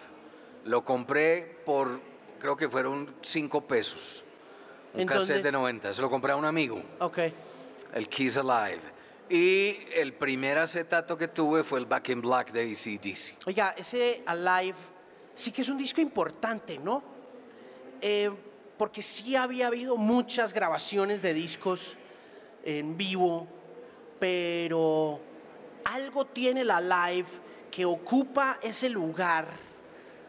Lo 0.64 0.82
compré 0.84 1.60
por, 1.64 2.00
creo 2.38 2.56
que 2.56 2.68
fueron 2.68 3.14
cinco 3.22 3.60
pesos. 3.66 4.24
Un 4.94 5.02
¿En 5.02 5.06
cassette 5.06 5.36
dónde? 5.36 5.42
de 5.48 5.52
90. 5.52 5.92
Se 5.92 6.02
lo 6.02 6.08
compré 6.10 6.32
a 6.32 6.36
un 6.36 6.44
amigo, 6.44 6.80
Ok. 7.00 7.18
el 7.94 8.08
Kiss 8.08 8.36
Alive. 8.38 8.80
Y 9.28 9.78
el 9.94 10.12
primer 10.14 10.56
acetato 10.58 11.16
que 11.18 11.28
tuve 11.28 11.64
fue 11.64 11.80
el 11.80 11.86
Back 11.86 12.10
in 12.10 12.20
Black 12.20 12.52
de 12.52 12.70
ACDC. 12.72 13.46
Oiga, 13.46 13.74
ese 13.76 14.22
Alive 14.24 14.76
sí 15.34 15.50
que 15.52 15.62
es 15.62 15.68
un 15.68 15.76
disco 15.76 16.00
importante, 16.00 16.78
¿no? 16.78 17.02
Eh, 18.00 18.30
porque 18.78 19.02
sí 19.02 19.34
había 19.34 19.66
habido 19.66 19.96
muchas 19.96 20.52
grabaciones 20.52 21.22
de 21.22 21.34
discos 21.34 21.96
en 22.62 22.96
vivo, 22.96 23.48
pero 24.20 25.20
algo 25.84 26.26
tiene 26.26 26.64
la 26.64 26.80
Live 26.80 27.28
que 27.70 27.84
ocupa 27.84 28.58
ese 28.62 28.88
lugar 28.88 29.48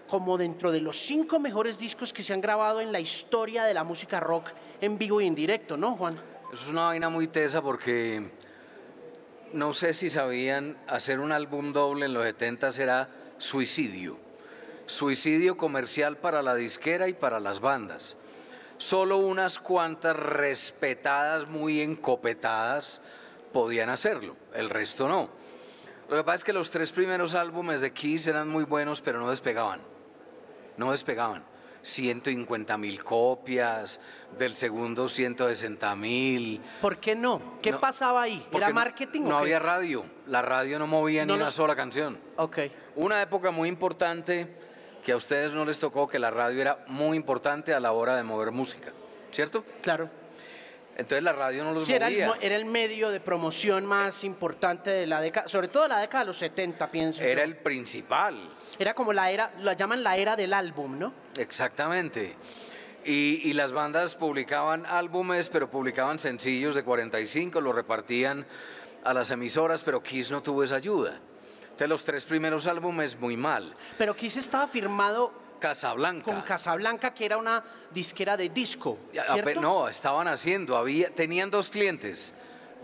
como 0.07 0.37
dentro 0.37 0.71
de 0.71 0.81
los 0.81 0.97
cinco 0.97 1.39
mejores 1.39 1.79
discos 1.79 2.13
que 2.13 2.23
se 2.23 2.33
han 2.33 2.41
grabado 2.41 2.81
en 2.81 2.91
la 2.91 2.99
historia 2.99 3.63
de 3.65 3.73
la 3.73 3.83
música 3.83 4.19
rock 4.19 4.49
en 4.81 4.97
vivo 4.97 5.21
y 5.21 5.27
en 5.27 5.35
directo, 5.35 5.77
¿no, 5.77 5.95
Juan? 5.95 6.15
Eso 6.53 6.63
es 6.63 6.69
una 6.69 6.85
vaina 6.85 7.09
muy 7.09 7.27
tesa 7.27 7.61
porque 7.61 8.31
no 9.53 9.73
sé 9.73 9.93
si 9.93 10.09
sabían, 10.09 10.77
hacer 10.87 11.19
un 11.19 11.31
álbum 11.31 11.73
doble 11.73 12.05
en 12.05 12.13
los 12.13 12.23
70 12.23 12.69
era 12.79 13.09
suicidio. 13.37 14.17
Suicidio 14.85 15.57
comercial 15.57 16.17
para 16.17 16.41
la 16.41 16.55
disquera 16.55 17.07
y 17.07 17.13
para 17.13 17.39
las 17.39 17.59
bandas. 17.59 18.17
Solo 18.77 19.17
unas 19.17 19.59
cuantas 19.59 20.15
respetadas, 20.15 21.47
muy 21.47 21.81
encopetadas, 21.81 23.01
podían 23.51 23.89
hacerlo, 23.89 24.35
el 24.53 24.69
resto 24.69 25.09
no. 25.09 25.29
Lo 26.09 26.15
que 26.15 26.23
pasa 26.23 26.35
es 26.35 26.43
que 26.43 26.53
los 26.53 26.69
tres 26.69 26.91
primeros 26.91 27.33
álbumes 27.33 27.81
de 27.81 27.91
Kiss 27.91 28.27
eran 28.27 28.47
muy 28.47 28.63
buenos, 28.63 29.01
pero 29.01 29.19
no 29.19 29.29
despegaban. 29.29 29.81
No 30.77 30.91
despegaban. 30.91 31.43
150 31.81 32.77
mil 32.77 33.03
copias, 33.03 33.99
del 34.37 34.55
segundo 34.55 35.07
160 35.07 35.95
mil. 35.95 36.61
¿Por 36.81 36.97
qué 36.97 37.15
no? 37.15 37.57
¿Qué 37.61 37.71
No, 37.71 37.79
pasaba 37.79 38.23
ahí? 38.23 38.45
¿Era 38.51 38.69
marketing 38.71 39.21
No, 39.21 39.27
o 39.27 39.29
qué? 39.39 39.43
había 39.43 39.59
radio. 39.59 40.05
La 40.27 40.41
radio 40.41 40.79
no 40.79 40.87
movía 40.87 41.25
No 41.25 41.35
ni 41.35 41.41
una 41.41 41.51
sola 41.51 41.75
canción. 41.75 42.19
Ok. 42.35 42.59
Una 42.95 43.21
época 43.21 43.51
muy 43.51 43.69
importante 43.69 44.57
que 45.03 45.13
a 45.13 45.15
ustedes 45.17 45.53
no 45.53 45.63
les 45.63 45.79
tocó, 45.79 46.07
que 46.07 46.19
la 46.19 46.29
radio 46.31 46.61
era 46.61 46.83
muy 46.87 47.15
importante 47.15 47.73
a 47.73 47.79
la 47.79 47.93
hora 47.93 48.15
de 48.17 48.23
mover 48.23 48.51
música, 48.51 48.91
¿cierto? 49.31 49.63
Claro. 49.81 50.09
Entonces 50.97 51.23
la 51.23 51.31
radio 51.31 51.63
no 51.63 51.73
los 51.73 51.85
Sí, 51.85 51.93
era 51.93 52.07
el, 52.07 52.13
movía. 52.13 52.27
mo- 52.27 52.35
era 52.41 52.55
el 52.55 52.65
medio 52.65 53.09
de 53.11 53.19
promoción 53.19 53.85
más 53.85 54.23
importante 54.23 54.89
de 54.89 55.05
la 55.05 55.21
década, 55.21 55.47
sobre 55.47 55.67
todo 55.67 55.83
de 55.83 55.89
la 55.89 55.99
década 55.99 56.23
de 56.23 56.27
los 56.27 56.37
70, 56.39 56.89
pienso. 56.89 57.21
Era 57.21 57.41
yo. 57.45 57.51
el 57.51 57.55
principal. 57.57 58.35
Era 58.79 58.95
como 58.95 59.13
la 59.13 59.29
era, 59.29 59.53
la 59.59 59.73
llaman 59.73 60.01
la 60.03 60.17
era 60.17 60.35
del 60.35 60.53
álbum, 60.53 60.97
¿no? 60.97 61.13
Exactamente. 61.37 62.35
Y, 63.05 63.41
y 63.43 63.53
las 63.53 63.71
bandas 63.73 64.15
publicaban 64.15 64.85
álbumes, 64.87 65.49
pero 65.49 65.69
publicaban 65.69 66.17
sencillos 66.19 66.73
de 66.73 66.83
45, 66.83 67.61
los 67.61 67.75
repartían 67.75 68.45
a 69.03 69.13
las 69.13 69.29
emisoras, 69.31 69.83
pero 69.83 70.01
Kiss 70.01 70.31
no 70.31 70.41
tuvo 70.41 70.63
esa 70.63 70.77
ayuda. 70.77 71.19
Entonces 71.63 71.89
los 71.89 72.03
tres 72.05 72.25
primeros 72.25 72.65
álbumes 72.65 73.19
muy 73.19 73.37
mal. 73.37 73.73
Pero 73.99 74.15
Kiss 74.15 74.35
estaba 74.37 74.67
firmado 74.67 75.31
Casablanca. 75.59 76.23
con 76.23 76.41
Casablanca, 76.41 77.13
que 77.13 77.25
era 77.25 77.37
una 77.37 77.63
disquera 77.91 78.37
de 78.37 78.49
disco, 78.49 78.97
¿cierto? 79.11 79.61
No, 79.61 79.87
estaban 79.87 80.27
haciendo, 80.27 80.77
había, 80.77 81.09
tenían 81.09 81.49
dos 81.49 81.69
clientes, 81.69 82.33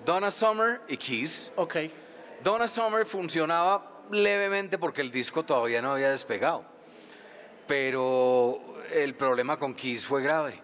Donna 0.06 0.32
Summer 0.32 0.82
y 0.88 0.98
Kiss. 0.98 1.52
Ok. 1.56 1.78
Donna 2.44 2.68
Summer 2.68 3.06
funcionaba 3.06 4.04
levemente 4.12 4.78
porque 4.78 5.02
el 5.02 5.12
disco 5.12 5.44
todavía 5.44 5.82
no 5.82 5.94
había 5.94 6.10
despegado, 6.10 6.66
pero 7.68 8.60
el 8.94 9.16
problema 9.16 9.58
con 9.58 9.74
Kiss 9.74 10.06
fue 10.06 10.22
grave. 10.22 10.62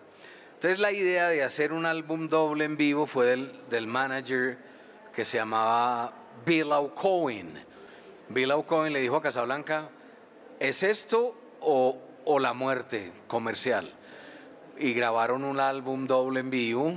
Entonces 0.55 0.79
la 0.79 0.91
idea 0.91 1.29
de 1.29 1.41
hacer 1.41 1.71
un 1.71 1.85
álbum 1.85 2.27
doble 2.27 2.65
en 2.65 2.75
vivo 2.75 3.05
fue 3.05 3.27
del, 3.27 3.61
del 3.69 3.87
manager 3.87 4.57
que 5.13 5.23
se 5.23 5.37
llamaba 5.37 6.13
Bill 6.45 6.71
O'Coin. 6.71 7.65
Bill 8.27 8.51
O'Coin 8.51 8.91
le 8.91 8.99
dijo 8.99 9.15
a 9.15 9.21
Casablanca, 9.21 9.89
¿es 10.59 10.83
esto 10.83 11.35
o, 11.61 11.97
o 12.25 12.39
la 12.39 12.53
muerte 12.53 13.11
comercial? 13.27 13.91
Y 14.77 14.93
grabaron 14.93 15.43
un 15.43 15.59
álbum 15.59 16.07
doble 16.07 16.39
en 16.39 16.49
vivo, 16.49 16.93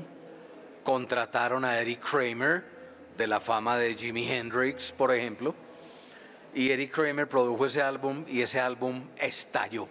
contrataron 0.85 1.65
a 1.65 1.79
Eric 1.81 2.01
Kramer, 2.01 2.65
de 3.17 3.27
la 3.27 3.41
fama 3.41 3.77
de 3.77 3.95
Jimi 3.95 4.29
Hendrix, 4.31 4.93
por 4.93 5.13
ejemplo, 5.13 5.55
y 6.55 6.71
Eric 6.71 6.93
Kramer 6.93 7.29
produjo 7.29 7.67
ese 7.67 7.83
álbum 7.83 8.25
y 8.29 8.41
ese 8.43 8.61
álbum 8.61 9.09
estalló. 9.17 9.89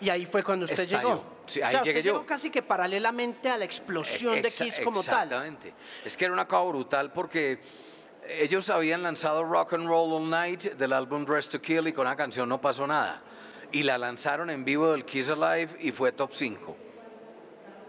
Y 0.00 0.10
ahí 0.10 0.26
fue 0.26 0.42
cuando 0.42 0.64
usted 0.64 0.84
Estalló. 0.84 1.08
llegó. 1.08 1.34
Sí, 1.46 1.60
ahí 1.62 1.68
O 1.68 1.70
sea, 1.70 1.80
usted 1.80 1.90
llegué 1.92 2.02
yo. 2.02 2.12
llegó 2.14 2.26
casi 2.26 2.50
que 2.50 2.62
paralelamente 2.62 3.48
a 3.50 3.56
la 3.56 3.64
explosión 3.64 4.40
de 4.42 4.48
Kiss 4.50 4.80
como 4.82 5.02
tal. 5.02 5.24
Exactamente. 5.24 5.74
Es 6.04 6.16
que 6.16 6.24
era 6.24 6.32
una 6.34 6.46
cosa 6.48 6.62
brutal 6.68 7.12
porque 7.12 7.60
ellos 8.28 8.68
habían 8.70 9.02
lanzado 9.02 9.44
Rock 9.44 9.74
and 9.74 9.86
Roll 9.86 10.12
All 10.14 10.28
Night 10.30 10.62
del 10.74 10.92
álbum 10.92 11.24
Dress 11.24 11.48
to 11.50 11.60
Kill 11.60 11.86
y 11.88 11.92
con 11.92 12.04
la 12.06 12.16
canción 12.16 12.48
no 12.48 12.60
pasó 12.60 12.86
nada. 12.86 13.22
Y 13.74 13.82
la 13.82 13.98
lanzaron 13.98 14.50
en 14.50 14.64
vivo 14.64 14.92
del 14.92 15.04
Kiss 15.04 15.30
Alive 15.30 15.70
y 15.80 15.90
fue 15.90 16.12
top 16.12 16.30
5. 16.32 16.76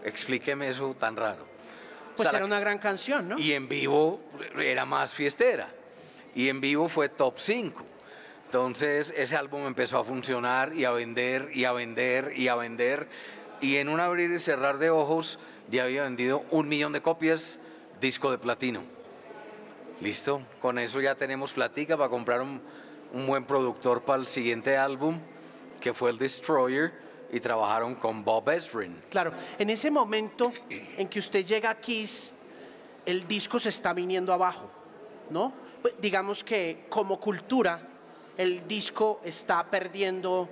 Explíqueme 0.02 0.66
eso 0.66 0.92
tan 0.94 1.14
raro. 1.14 1.44
O 1.44 2.16
Pues 2.16 2.28
sea, 2.28 2.38
era 2.38 2.44
una 2.44 2.58
gran 2.58 2.78
canción, 2.78 3.28
¿no? 3.28 3.38
Y 3.38 3.52
en 3.52 3.68
vivo 3.68 4.20
era 4.58 4.84
más 4.84 5.12
fiestera. 5.12 5.68
Y 6.34 6.48
en 6.48 6.60
vivo 6.60 6.88
fue 6.88 7.08
top 7.08 7.38
5. 7.38 7.84
Entonces 8.46 9.14
ese 9.16 9.36
álbum 9.36 9.64
empezó 9.64 9.98
a 10.00 10.04
funcionar 10.04 10.74
y 10.74 10.84
a 10.84 10.90
vender 10.90 11.50
y 11.54 11.66
a 11.66 11.70
vender 11.72 12.32
y 12.34 12.48
a 12.48 12.56
vender. 12.56 13.06
Y 13.60 13.76
en 13.76 13.88
un 13.88 14.00
abrir 14.00 14.32
y 14.32 14.40
cerrar 14.40 14.78
de 14.78 14.90
ojos 14.90 15.38
ya 15.70 15.84
había 15.84 16.02
vendido 16.02 16.44
un 16.50 16.68
millón 16.68 16.94
de 16.94 17.00
copias, 17.00 17.60
disco 18.00 18.32
de 18.32 18.38
platino. 18.38 18.82
Listo, 20.00 20.42
con 20.60 20.80
eso 20.80 21.00
ya 21.00 21.14
tenemos 21.14 21.52
platica 21.52 21.96
para 21.96 22.10
comprar 22.10 22.40
un, 22.40 22.60
un 23.12 23.26
buen 23.28 23.44
productor 23.44 24.02
para 24.02 24.20
el 24.20 24.26
siguiente 24.26 24.76
álbum, 24.76 25.20
que 25.86 25.94
fue 25.94 26.10
el 26.10 26.18
Destroyer, 26.18 26.92
y 27.30 27.38
trabajaron 27.38 27.94
con 27.94 28.24
Bob 28.24 28.50
Ezrin. 28.50 29.02
Claro, 29.08 29.30
en 29.56 29.70
ese 29.70 29.88
momento 29.88 30.52
en 30.68 31.06
que 31.08 31.20
usted 31.20 31.44
llega 31.46 31.70
a 31.70 31.78
Kiss, 31.80 32.32
el 33.04 33.28
disco 33.28 33.60
se 33.60 33.68
está 33.68 33.92
viniendo 33.92 34.32
abajo, 34.32 34.68
¿no? 35.30 35.52
Pues, 35.80 35.94
digamos 36.00 36.42
que 36.42 36.86
como 36.88 37.20
cultura, 37.20 37.80
el 38.36 38.66
disco 38.66 39.20
está 39.22 39.62
perdiendo 39.70 40.48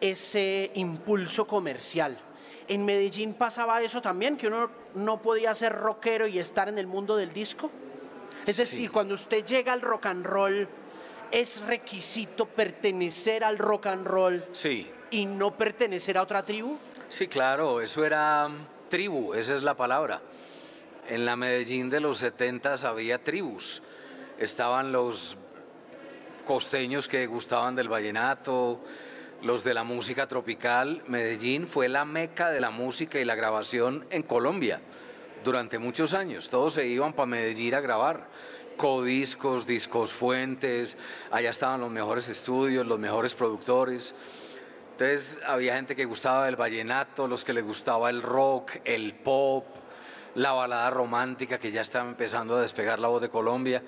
ese 0.00 0.70
impulso 0.76 1.46
comercial. 1.46 2.16
En 2.66 2.82
Medellín 2.86 3.34
pasaba 3.34 3.82
eso 3.82 4.00
también, 4.00 4.38
que 4.38 4.46
uno 4.46 4.70
no 4.94 5.20
podía 5.20 5.54
ser 5.54 5.74
rockero 5.74 6.26
y 6.26 6.38
estar 6.38 6.70
en 6.70 6.78
el 6.78 6.86
mundo 6.86 7.18
del 7.18 7.34
disco. 7.34 7.70
Es 8.46 8.56
Sí. 8.56 8.62
decir, 8.62 8.90
cuando 8.90 9.12
usted 9.12 9.44
llega 9.44 9.74
al 9.74 9.82
rock 9.82 10.06
and 10.06 10.24
roll, 10.24 10.66
es 11.30 11.60
requisito 11.62 12.46
pertenecer 12.46 13.44
al 13.44 13.58
rock 13.58 13.86
and 13.86 14.06
roll 14.06 14.44
Sí, 14.52 14.90
y 15.10 15.26
no 15.26 15.56
pertenecer 15.56 16.18
a 16.18 16.22
otra 16.22 16.44
tribu. 16.44 16.78
Sí, 17.08 17.28
claro, 17.28 17.80
eso 17.80 18.04
era 18.04 18.48
mm, 18.48 18.88
tribu, 18.88 19.34
esa 19.34 19.56
es 19.56 19.62
la 19.62 19.74
palabra. 19.74 20.20
En 21.08 21.24
la 21.24 21.36
Medellín 21.36 21.90
de 21.90 22.00
los 22.00 22.18
70 22.18 22.74
había 22.88 23.22
tribus. 23.22 23.82
Estaban 24.38 24.92
los 24.92 25.36
costeños 26.46 27.08
que 27.08 27.26
gustaban 27.26 27.74
del 27.74 27.88
vallenato, 27.88 28.80
los 29.42 29.64
de 29.64 29.74
la 29.74 29.82
música 29.82 30.28
tropical. 30.28 31.02
Medellín 31.08 31.66
fue 31.66 31.88
la 31.88 32.04
meca 32.04 32.50
de 32.50 32.60
la 32.60 32.70
música 32.70 33.18
y 33.18 33.24
la 33.24 33.34
grabación 33.34 34.06
en 34.10 34.22
Colombia 34.22 34.80
durante 35.42 35.78
muchos 35.78 36.14
años. 36.14 36.48
Todos 36.48 36.74
se 36.74 36.86
iban 36.86 37.12
para 37.12 37.26
Medellín 37.26 37.74
a 37.74 37.80
grabar. 37.80 38.28
Codiscos, 38.80 39.66
discos 39.66 40.10
fuentes, 40.10 40.96
allá 41.30 41.50
estaban 41.50 41.82
los 41.82 41.90
mejores 41.90 42.30
estudios, 42.30 42.86
los 42.86 42.98
mejores 42.98 43.34
productores. 43.34 44.14
Entonces 44.92 45.38
había 45.46 45.74
gente 45.74 45.94
que 45.94 46.06
gustaba 46.06 46.46
del 46.46 46.56
vallenato, 46.56 47.28
los 47.28 47.44
que 47.44 47.52
les 47.52 47.62
gustaba 47.62 48.08
el 48.08 48.22
rock, 48.22 48.76
el 48.86 49.12
pop, 49.12 49.66
la 50.34 50.52
balada 50.52 50.88
romántica 50.88 51.58
que 51.58 51.70
ya 51.70 51.82
estaba 51.82 52.08
empezando 52.08 52.56
a 52.56 52.62
despegar 52.62 53.00
la 53.00 53.08
voz 53.08 53.20
de 53.20 53.28
Colombia. 53.28 53.82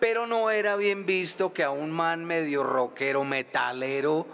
Pero 0.00 0.26
no 0.26 0.50
era 0.50 0.76
bien 0.76 1.06
visto 1.06 1.54
que 1.54 1.62
a 1.62 1.70
un 1.70 1.90
man 1.90 2.22
medio 2.26 2.62
rockero, 2.62 3.24
metalero, 3.24 4.26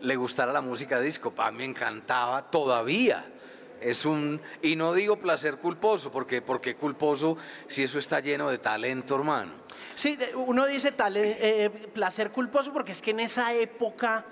le 0.00 0.16
gustara 0.16 0.54
la 0.54 0.62
música 0.62 0.98
disco. 1.00 1.34
A 1.36 1.50
mí 1.50 1.58
me 1.58 1.64
encantaba 1.66 2.50
todavía. 2.50 3.30
Es 3.80 4.04
un, 4.04 4.40
y 4.62 4.76
no 4.76 4.92
digo 4.92 5.16
placer 5.16 5.56
culposo, 5.56 6.10
porque 6.12 6.42
porque 6.42 6.74
culposo 6.74 7.36
si 7.66 7.82
eso 7.82 7.98
está 7.98 8.20
lleno 8.20 8.50
de 8.50 8.58
talento, 8.58 9.14
hermano. 9.16 9.52
Sí, 9.94 10.16
de- 10.16 10.34
uno 10.34 10.66
dice 10.66 10.92
tal, 10.92 11.16
eh, 11.16 11.36
eh, 11.40 11.70
placer 11.92 12.30
culposo 12.30 12.72
porque 12.72 12.92
es 12.92 13.00
que 13.00 13.12
en 13.12 13.20
esa 13.20 13.54
época 13.54 14.24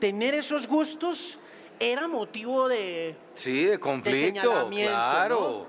tener 0.00 0.34
esos 0.34 0.66
gustos 0.66 1.38
era 1.80 2.08
motivo 2.08 2.66
de... 2.68 3.14
Sí, 3.34 3.64
de 3.64 3.78
conflicto, 3.78 4.40
señalamiento, 4.40 4.90
claro. 4.92 5.66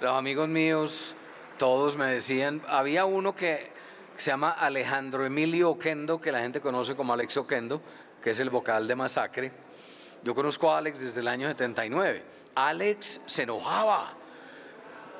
Los 0.00 0.12
amigos 0.12 0.48
míos, 0.48 1.14
todos 1.58 1.96
me 1.96 2.06
decían, 2.06 2.62
había 2.68 3.04
uno 3.04 3.34
que 3.34 3.70
se 4.16 4.30
llama 4.30 4.50
Alejandro 4.52 5.24
Emilio 5.26 5.70
Oquendo, 5.70 6.20
que 6.20 6.32
la 6.32 6.40
gente 6.40 6.60
conoce 6.60 6.96
como 6.96 7.12
Alex 7.12 7.36
Oquendo, 7.36 7.80
que 8.22 8.30
es 8.30 8.40
el 8.40 8.50
vocal 8.50 8.88
de 8.88 8.94
Masacre. 8.96 9.52
Yo 10.22 10.34
conozco 10.34 10.72
a 10.72 10.78
Alex 10.78 11.00
desde 11.00 11.20
el 11.20 11.28
año 11.28 11.46
79. 11.48 12.22
Alex 12.54 13.20
se 13.26 13.42
enojaba. 13.42 14.14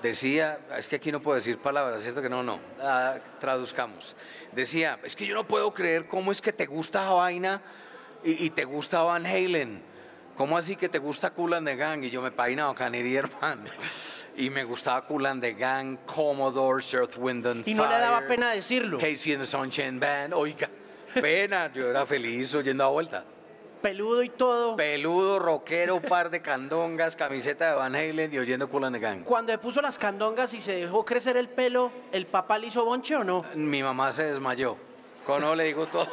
Decía, 0.02 0.58
es 0.76 0.86
que 0.86 0.96
aquí 0.96 1.10
no 1.10 1.20
puedo 1.22 1.36
decir 1.36 1.56
palabras, 1.58 2.02
¿cierto 2.02 2.20
que 2.20 2.28
no? 2.28 2.42
No, 2.42 2.60
Ah, 2.82 3.16
traduzcamos. 3.40 4.14
Decía, 4.52 4.98
es 5.02 5.16
que 5.16 5.26
yo 5.26 5.34
no 5.34 5.44
puedo 5.48 5.72
creer 5.72 6.06
cómo 6.06 6.30
es 6.30 6.42
que 6.42 6.52
te 6.52 6.66
gusta 6.66 7.08
vaina 7.10 7.62
y, 8.22 8.44
y 8.44 8.50
te 8.50 8.64
gusta 8.64 9.02
Van 9.02 9.24
Halen. 9.24 9.82
¿Cómo 10.36 10.58
así 10.58 10.76
que 10.76 10.88
te 10.88 10.98
gusta 10.98 11.30
Cool 11.30 11.54
and 11.54 11.66
the 11.66 11.76
Gang? 11.76 12.04
Y 12.04 12.10
yo 12.10 12.20
me 12.20 12.32
peinaba 12.32 12.74
Canary 12.74 13.16
hermano. 13.16 13.64
Y 14.36 14.50
me 14.50 14.64
gustaba 14.64 15.06
Cool 15.06 15.26
and 15.26 15.40
the 15.40 15.54
Gang, 15.54 15.96
Commodore, 16.04 16.82
Earth, 16.92 17.16
Wind 17.16 17.46
and 17.46 17.66
Y 17.66 17.72
no 17.72 17.86
le 17.86 17.96
daba 17.98 18.26
pena 18.26 18.50
decirlo. 18.50 18.98
Casey 18.98 19.32
and 19.32 19.42
the 19.42 19.46
Sunshine 19.46 19.98
Band. 20.00 20.34
Oiga, 20.34 20.68
pena, 21.14 21.72
yo 21.72 21.88
era 21.88 22.04
feliz 22.04 22.52
oyendo 22.54 22.84
a 22.84 22.88
vuelta. 22.88 23.24
Peludo 23.84 24.22
y 24.22 24.30
todo. 24.30 24.76
Peludo, 24.76 25.38
rockero, 25.38 26.00
par 26.00 26.30
de 26.30 26.40
candongas, 26.40 27.16
camiseta 27.16 27.68
de 27.68 27.74
Van 27.74 27.94
Halen 27.94 28.32
y 28.32 28.38
oyendo 28.38 28.66
Cool 28.66 28.84
and 28.86 28.96
the 28.96 28.98
Gang. 29.00 29.24
Cuando 29.24 29.52
le 29.52 29.58
puso 29.58 29.82
las 29.82 29.98
candongas 29.98 30.54
y 30.54 30.62
se 30.62 30.72
dejó 30.76 31.04
crecer 31.04 31.36
el 31.36 31.50
pelo, 31.50 31.92
¿el 32.10 32.26
papá 32.26 32.56
le 32.56 32.68
hizo 32.68 32.82
bonche 32.82 33.14
o 33.14 33.22
no? 33.22 33.44
Mi 33.54 33.82
mamá 33.82 34.10
se 34.10 34.22
desmayó. 34.24 34.78
Cono 35.26 35.54
le 35.54 35.64
digo 35.64 35.84
todo. 35.86 36.08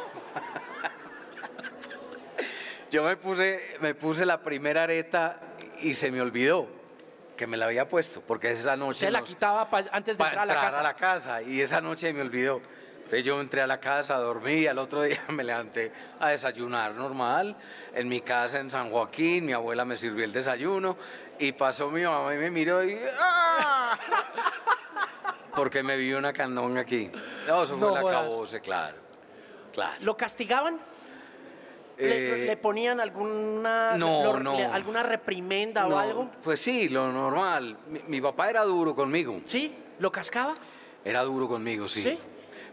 Yo 2.90 3.04
me 3.04 3.16
puse, 3.16 3.78
me 3.80 3.94
puse 3.94 4.26
la 4.26 4.42
primera 4.42 4.82
areta 4.82 5.40
y 5.80 5.94
se 5.94 6.10
me 6.10 6.20
olvidó 6.20 6.66
que 7.38 7.46
me 7.46 7.56
la 7.56 7.64
había 7.64 7.88
puesto, 7.88 8.20
porque 8.20 8.50
esa 8.50 8.76
noche 8.76 8.98
Se 9.06 9.10
la 9.10 9.22
quitaba 9.22 9.70
pa- 9.70 9.84
antes 9.92 10.18
de 10.18 10.24
entrar 10.24 10.42
a 10.42 10.44
la 10.44 10.54
casa. 10.54 10.80
a 10.80 10.82
la 10.82 10.94
casa 10.94 11.40
y 11.42 11.62
esa 11.62 11.80
noche 11.80 12.12
me 12.12 12.20
olvidó. 12.20 12.60
Entonces 13.12 13.26
yo 13.26 13.38
entré 13.42 13.60
a 13.60 13.66
la 13.66 13.78
casa, 13.78 14.16
dormí, 14.16 14.66
al 14.66 14.78
otro 14.78 15.02
día 15.02 15.22
me 15.28 15.44
levanté 15.44 15.92
a 16.18 16.30
desayunar 16.30 16.94
normal. 16.94 17.54
En 17.94 18.08
mi 18.08 18.22
casa 18.22 18.58
en 18.58 18.70
San 18.70 18.88
Joaquín, 18.90 19.44
mi 19.44 19.52
abuela 19.52 19.84
me 19.84 19.96
sirvió 19.96 20.24
el 20.24 20.32
desayuno 20.32 20.96
y 21.38 21.52
pasó 21.52 21.90
mi 21.90 22.04
mamá 22.04 22.34
y 22.34 22.38
me 22.38 22.50
miró 22.50 22.82
y... 22.82 22.98
¡ah! 23.20 23.98
Porque 25.54 25.82
me 25.82 25.98
vio 25.98 26.16
una 26.16 26.32
candonga 26.32 26.80
aquí. 26.80 27.10
No, 27.46 27.64
eso 27.64 27.76
fue 27.76 27.86
No 27.86 27.94
la 27.96 28.10
cabose, 28.10 28.60
claro. 28.62 28.96
Claro. 29.74 29.92
¿Lo 30.00 30.16
castigaban? 30.16 30.78
¿Le, 31.98 32.44
Eh, 32.44 32.46
le 32.46 32.56
ponían 32.56 32.98
alguna, 32.98 33.94
no, 33.98 34.24
lo- 34.24 34.40
no. 34.40 34.56
le- 34.56 34.64
alguna 34.64 35.02
reprimenda 35.02 35.86
o 35.86 35.98
algo? 35.98 36.30
Pues 36.42 36.60
sí, 36.62 36.88
lo 36.88 37.12
normal. 37.12 37.76
Mi, 37.88 38.00
mi 38.06 38.20
papá 38.22 38.48
era 38.48 38.62
duro 38.64 38.94
conmigo. 38.94 39.42
¿Sí? 39.44 39.76
¿Lo 39.98 40.10
cascaba? 40.10 40.54
Era 41.04 41.20
duro 41.24 41.46
conmigo, 41.46 41.86
sí. 41.88 42.00
¿Sí? 42.02 42.18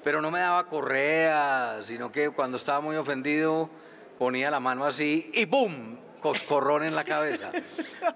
Pero 0.03 0.21
no 0.21 0.31
me 0.31 0.39
daba 0.39 0.65
correa, 0.67 1.77
sino 1.81 2.11
que 2.11 2.29
cuando 2.29 2.57
estaba 2.57 2.79
muy 2.81 2.95
ofendido 2.95 3.69
ponía 4.17 4.49
la 4.51 4.59
mano 4.59 4.85
así 4.85 5.29
y 5.33 5.45
¡boom! 5.45 5.99
Coscorrón 6.21 6.83
en 6.83 6.95
la 6.95 7.03
cabeza. 7.05 7.51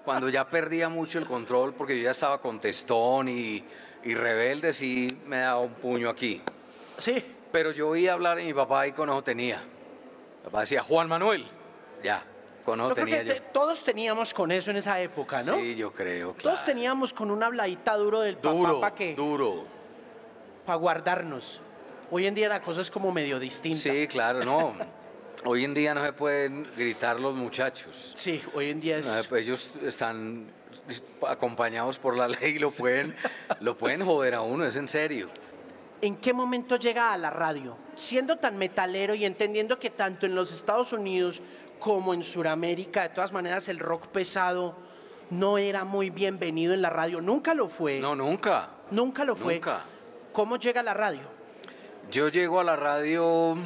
Cuando 0.04 0.28
ya 0.28 0.46
perdía 0.48 0.88
mucho 0.90 1.18
el 1.18 1.26
control, 1.26 1.72
porque 1.74 1.96
yo 1.96 2.04
ya 2.04 2.10
estaba 2.10 2.38
contestón 2.38 3.28
y, 3.28 3.64
y 4.02 4.14
rebelde, 4.14 4.72
sí 4.74 5.08
me 5.26 5.38
daba 5.38 5.60
un 5.60 5.72
puño 5.72 6.10
aquí. 6.10 6.42
Sí. 6.98 7.24
Pero 7.50 7.70
yo 7.70 7.88
oía 7.88 8.12
hablar 8.12 8.38
y 8.40 8.44
mi 8.44 8.52
papá 8.54 8.82
ahí 8.82 8.92
con 8.92 9.08
ojo 9.08 9.22
tenía. 9.22 9.58
Mi 9.62 10.44
papá 10.44 10.60
decía, 10.60 10.82
Juan 10.82 11.08
Manuel. 11.08 11.46
Ya, 12.02 12.22
con 12.64 12.78
ojo 12.80 12.90
Yo 12.90 12.94
creo 12.94 13.06
tenía 13.06 13.20
que 13.22 13.28
yo. 13.28 13.34
te- 13.36 13.40
todos 13.52 13.82
teníamos 13.84 14.34
con 14.34 14.52
eso 14.52 14.70
en 14.70 14.76
esa 14.76 15.00
época, 15.00 15.38
¿no? 15.38 15.56
Sí, 15.56 15.74
yo 15.74 15.90
creo, 15.90 16.34
claro. 16.34 16.56
Todos 16.56 16.66
teníamos 16.66 17.14
con 17.14 17.30
una 17.30 17.46
habladita 17.46 17.96
duro 17.96 18.20
del 18.20 18.36
papá 18.36 18.50
Duro, 18.54 18.80
para 18.80 18.94
que 18.94 19.14
duro. 19.14 19.64
para 20.66 20.76
guardarnos. 20.76 21.62
Hoy 22.10 22.26
en 22.26 22.34
día 22.34 22.48
la 22.48 22.60
cosa 22.60 22.80
es 22.80 22.90
como 22.90 23.10
medio 23.12 23.38
distinta. 23.38 23.78
Sí, 23.78 24.06
claro, 24.08 24.44
no. 24.44 24.74
Hoy 25.44 25.64
en 25.64 25.74
día 25.74 25.94
no 25.94 26.04
se 26.04 26.12
pueden 26.12 26.66
gritar 26.76 27.20
los 27.20 27.34
muchachos. 27.34 28.12
Sí, 28.16 28.42
hoy 28.54 28.70
en 28.70 28.80
día 28.80 28.98
es 28.98 29.06
No, 29.06 29.22
pues 29.28 29.42
Ellos 29.42 29.74
están 29.82 30.46
acompañados 31.26 31.98
por 31.98 32.16
la 32.16 32.28
ley 32.28 32.56
y 32.56 32.58
lo 32.58 32.70
pueden, 32.70 33.14
lo 33.60 33.76
pueden 33.76 34.04
joder 34.04 34.34
a 34.34 34.42
uno, 34.42 34.64
es 34.64 34.76
en 34.76 34.88
serio. 34.88 35.28
¿En 36.00 36.16
qué 36.16 36.32
momento 36.32 36.76
llega 36.76 37.12
a 37.12 37.18
la 37.18 37.30
radio? 37.30 37.76
Siendo 37.96 38.36
tan 38.36 38.58
metalero 38.58 39.14
y 39.14 39.24
entendiendo 39.24 39.78
que 39.78 39.90
tanto 39.90 40.26
en 40.26 40.34
los 40.34 40.52
Estados 40.52 40.92
Unidos 40.92 41.40
como 41.78 42.14
en 42.14 42.22
Sudamérica, 42.22 43.02
de 43.02 43.08
todas 43.10 43.32
maneras, 43.32 43.68
el 43.68 43.78
rock 43.78 44.08
pesado 44.08 44.76
no 45.30 45.58
era 45.58 45.84
muy 45.84 46.10
bienvenido 46.10 46.74
en 46.74 46.82
la 46.82 46.90
radio. 46.90 47.20
Nunca 47.20 47.54
lo 47.54 47.68
fue. 47.68 48.00
No, 48.00 48.14
nunca. 48.14 48.68
Nunca 48.90 49.24
lo 49.24 49.36
fue. 49.36 49.54
Nunca. 49.54 49.84
¿Cómo 50.32 50.56
llega 50.56 50.80
a 50.80 50.84
la 50.84 50.94
radio? 50.94 51.33
Yo 52.10 52.28
llego 52.28 52.60
a 52.60 52.64
la 52.64 52.76
radio. 52.76 53.56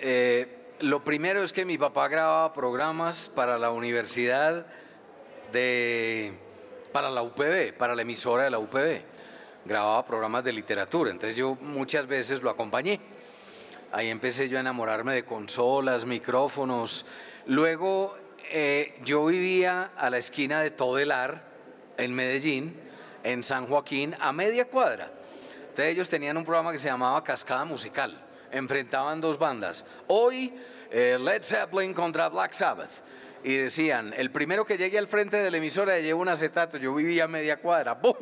eh, 0.00 0.56
lo 0.80 1.04
primero 1.04 1.42
es 1.42 1.52
que 1.52 1.64
mi 1.64 1.76
papá 1.76 2.08
grababa 2.08 2.52
programas 2.52 3.28
para 3.28 3.58
la 3.58 3.70
universidad 3.70 4.66
de. 5.52 6.32
para 6.92 7.10
la 7.10 7.22
UPB, 7.22 7.76
para 7.76 7.94
la 7.94 8.02
emisora 8.02 8.44
de 8.44 8.50
la 8.50 8.58
UPB. 8.58 9.02
Grababa 9.64 10.04
programas 10.06 10.42
de 10.42 10.52
literatura, 10.52 11.10
entonces 11.10 11.36
yo 11.36 11.56
muchas 11.60 12.06
veces 12.06 12.42
lo 12.42 12.50
acompañé. 12.50 13.00
Ahí 13.92 14.08
empecé 14.08 14.48
yo 14.48 14.56
a 14.56 14.60
enamorarme 14.60 15.14
de 15.14 15.24
consolas, 15.24 16.06
micrófonos. 16.06 17.04
Luego 17.46 18.16
eh, 18.50 18.98
yo 19.04 19.26
vivía 19.26 19.90
a 19.96 20.08
la 20.10 20.18
esquina 20.18 20.62
de 20.62 20.70
Todelar, 20.70 21.42
en 21.98 22.14
Medellín, 22.14 22.74
en 23.22 23.42
San 23.42 23.66
Joaquín, 23.66 24.16
a 24.18 24.32
media 24.32 24.64
cuadra. 24.66 25.19
Entonces 25.70 25.92
ellos 25.92 26.08
tenían 26.08 26.36
un 26.36 26.44
programa 26.44 26.72
que 26.72 26.78
se 26.78 26.88
llamaba 26.88 27.22
Cascada 27.22 27.64
Musical. 27.64 28.20
Enfrentaban 28.50 29.20
dos 29.20 29.38
bandas. 29.38 29.84
Hoy 30.08 30.52
eh, 30.90 31.16
Led 31.20 31.44
Zeppelin 31.44 31.94
contra 31.94 32.28
Black 32.28 32.52
Sabbath. 32.52 32.90
Y 33.44 33.54
decían, 33.54 34.12
el 34.16 34.30
primero 34.30 34.64
que 34.64 34.76
llegue 34.76 34.98
al 34.98 35.06
frente 35.06 35.36
de 35.36 35.50
la 35.50 35.56
emisora 35.56 35.96
le 35.96 36.12
un 36.12 36.28
acetato. 36.28 36.76
Yo 36.76 36.92
vivía 36.94 37.24
a 37.24 37.28
media 37.28 37.56
cuadra. 37.58 37.94
¡Bum! 37.94 38.16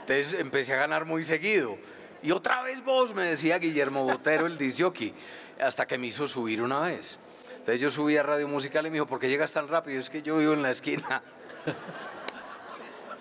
Entonces 0.00 0.34
empecé 0.40 0.72
a 0.72 0.76
ganar 0.76 1.04
muy 1.04 1.22
seguido. 1.22 1.76
Y 2.22 2.30
otra 2.30 2.62
vez 2.62 2.82
vos, 2.82 3.14
me 3.14 3.24
decía 3.24 3.58
Guillermo 3.58 4.04
Botero, 4.04 4.46
el 4.46 4.56
disjockey, 4.56 5.12
hasta 5.60 5.86
que 5.86 5.98
me 5.98 6.06
hizo 6.06 6.26
subir 6.26 6.62
una 6.62 6.80
vez. 6.80 7.18
Entonces 7.50 7.80
yo 7.80 7.90
subí 7.90 8.16
a 8.16 8.22
Radio 8.22 8.48
Musical 8.48 8.86
y 8.86 8.90
me 8.90 8.94
dijo, 8.94 9.06
¿por 9.06 9.20
qué 9.20 9.28
llegas 9.28 9.52
tan 9.52 9.68
rápido? 9.68 10.00
Es 10.00 10.08
que 10.08 10.22
yo 10.22 10.38
vivo 10.38 10.54
en 10.54 10.62
la 10.62 10.70
esquina. 10.70 11.22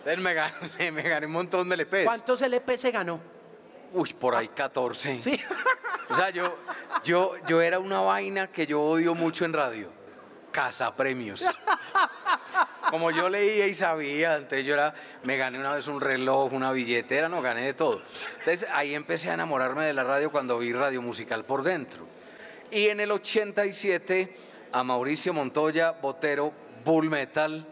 Entonces 0.01 0.19
me 0.19 0.33
gané, 0.33 0.91
me 0.91 1.01
gané 1.03 1.27
un 1.27 1.31
montón 1.31 1.69
de 1.69 1.77
LPs. 1.77 2.05
¿Cuántos 2.05 2.41
LP 2.41 2.77
se 2.77 2.89
ganó? 2.89 3.19
Uy, 3.93 4.13
por 4.13 4.35
ahí 4.35 4.47
14. 4.47 5.19
Sí. 5.19 5.39
O 6.09 6.13
sea, 6.13 6.29
yo, 6.29 6.57
yo, 7.05 7.35
yo 7.47 7.61
era 7.61 7.79
una 7.79 8.01
vaina 8.01 8.47
que 8.47 8.67
yo 8.67 8.81
odio 8.81 9.15
mucho 9.15 9.45
en 9.45 9.53
radio. 9.53 9.87
Cazapremios. 10.51 11.45
Como 12.89 13.11
yo 13.11 13.29
leía 13.29 13.65
y 13.67 13.73
sabía, 13.73 14.35
entonces 14.35 14.65
yo 14.65 14.73
era, 14.73 14.93
me 15.23 15.37
gané 15.37 15.57
una 15.57 15.73
vez 15.73 15.87
un 15.87 16.01
reloj, 16.01 16.51
una 16.51 16.73
billetera, 16.73 17.29
no 17.29 17.41
gané 17.41 17.61
de 17.63 17.73
todo. 17.73 18.01
Entonces 18.39 18.67
ahí 18.73 18.93
empecé 18.93 19.29
a 19.29 19.35
enamorarme 19.35 19.85
de 19.85 19.93
la 19.93 20.03
radio 20.03 20.29
cuando 20.33 20.57
vi 20.57 20.73
radio 20.73 21.01
musical 21.01 21.45
por 21.45 21.63
dentro. 21.63 22.05
Y 22.69 22.87
en 22.87 22.99
el 22.99 23.11
87 23.11 24.35
a 24.73 24.83
Mauricio 24.83 25.33
Montoya, 25.33 25.91
Botero, 25.91 26.51
Bull 26.83 27.09
Metal, 27.09 27.65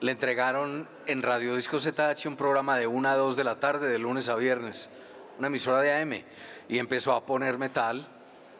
le 0.00 0.12
entregaron 0.12 0.86
en 1.06 1.22
Radio 1.22 1.56
Disco 1.56 1.78
ZH 1.78 2.26
un 2.26 2.36
programa 2.36 2.78
de 2.78 2.86
1 2.86 3.08
a 3.08 3.16
2 3.16 3.36
de 3.36 3.44
la 3.44 3.58
tarde, 3.58 3.88
de 3.88 3.98
lunes 3.98 4.28
a 4.28 4.36
viernes, 4.36 4.90
una 5.38 5.46
emisora 5.46 5.80
de 5.80 5.94
AM, 5.94 6.22
y 6.68 6.78
empezó 6.78 7.12
a 7.12 7.24
poner 7.24 7.56
metal. 7.56 8.06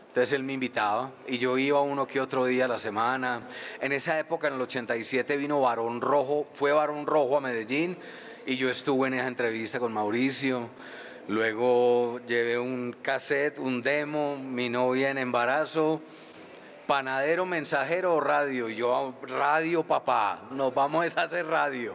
Entonces 0.09 0.33
él 0.33 0.45
me 0.45 0.55
invitaba 0.55 1.11
y 1.27 1.37
yo 1.37 1.59
iba 1.59 1.83
uno 1.83 2.07
que 2.07 2.23
otro 2.23 2.47
día 2.47 2.65
a 2.65 2.69
la 2.69 2.79
semana. 2.79 3.43
En 3.81 3.93
esa 3.93 4.19
época, 4.19 4.49
en 4.49 4.55
el 4.55 4.63
87, 4.63 5.37
vino 5.37 5.61
Barón 5.61 6.01
Rojo, 6.01 6.47
fue 6.55 6.73
Barón 6.73 7.07
Rojo 7.07 7.37
a 7.37 7.41
Medellín 7.43 7.99
y 8.47 8.57
yo 8.57 8.71
estuve 8.71 9.09
en 9.09 9.15
esa 9.15 9.29
entrevista 9.29 9.79
con 9.79 9.93
Mauricio. 9.93 10.71
Luego 11.29 12.21
llevé 12.27 12.59
un 12.59 12.97
cassette, 13.03 13.59
un 13.59 13.83
demo, 13.83 14.39
mi 14.39 14.71
novia 14.71 15.11
en 15.11 15.19
embarazo, 15.19 16.01
panadero, 16.87 17.47
mensajero 17.47 18.15
o 18.15 18.21
radio. 18.21 18.69
Y 18.69 18.77
yo, 18.77 19.15
radio, 19.23 19.83
papá, 19.83 20.43
nos 20.51 20.73
vamos 20.75 21.17
a 21.17 21.23
hacer 21.23 21.47
radio. 21.47 21.95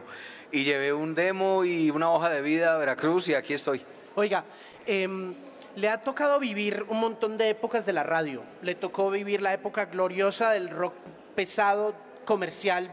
Y 0.50 0.64
llevé 0.64 0.92
un 0.92 1.14
demo 1.14 1.64
y 1.64 1.90
una 1.90 2.10
hoja 2.10 2.28
de 2.28 2.42
vida 2.42 2.74
a 2.74 2.78
Veracruz 2.78 3.28
y 3.28 3.34
aquí 3.34 3.54
estoy. 3.54 3.84
Oiga, 4.14 4.44
em, 4.86 5.34
le 5.76 5.88
ha 5.88 6.02
tocado 6.02 6.38
vivir 6.38 6.84
un 6.88 7.00
montón 7.00 7.38
de 7.38 7.48
épocas 7.50 7.86
de 7.86 7.92
la 7.94 8.02
radio. 8.02 8.42
Le 8.60 8.74
tocó 8.74 9.10
vivir 9.10 9.40
la 9.40 9.54
época 9.54 9.86
gloriosa 9.86 10.50
del 10.50 10.68
rock 10.68 10.92
pesado 11.34 11.94
comercial 12.26 12.92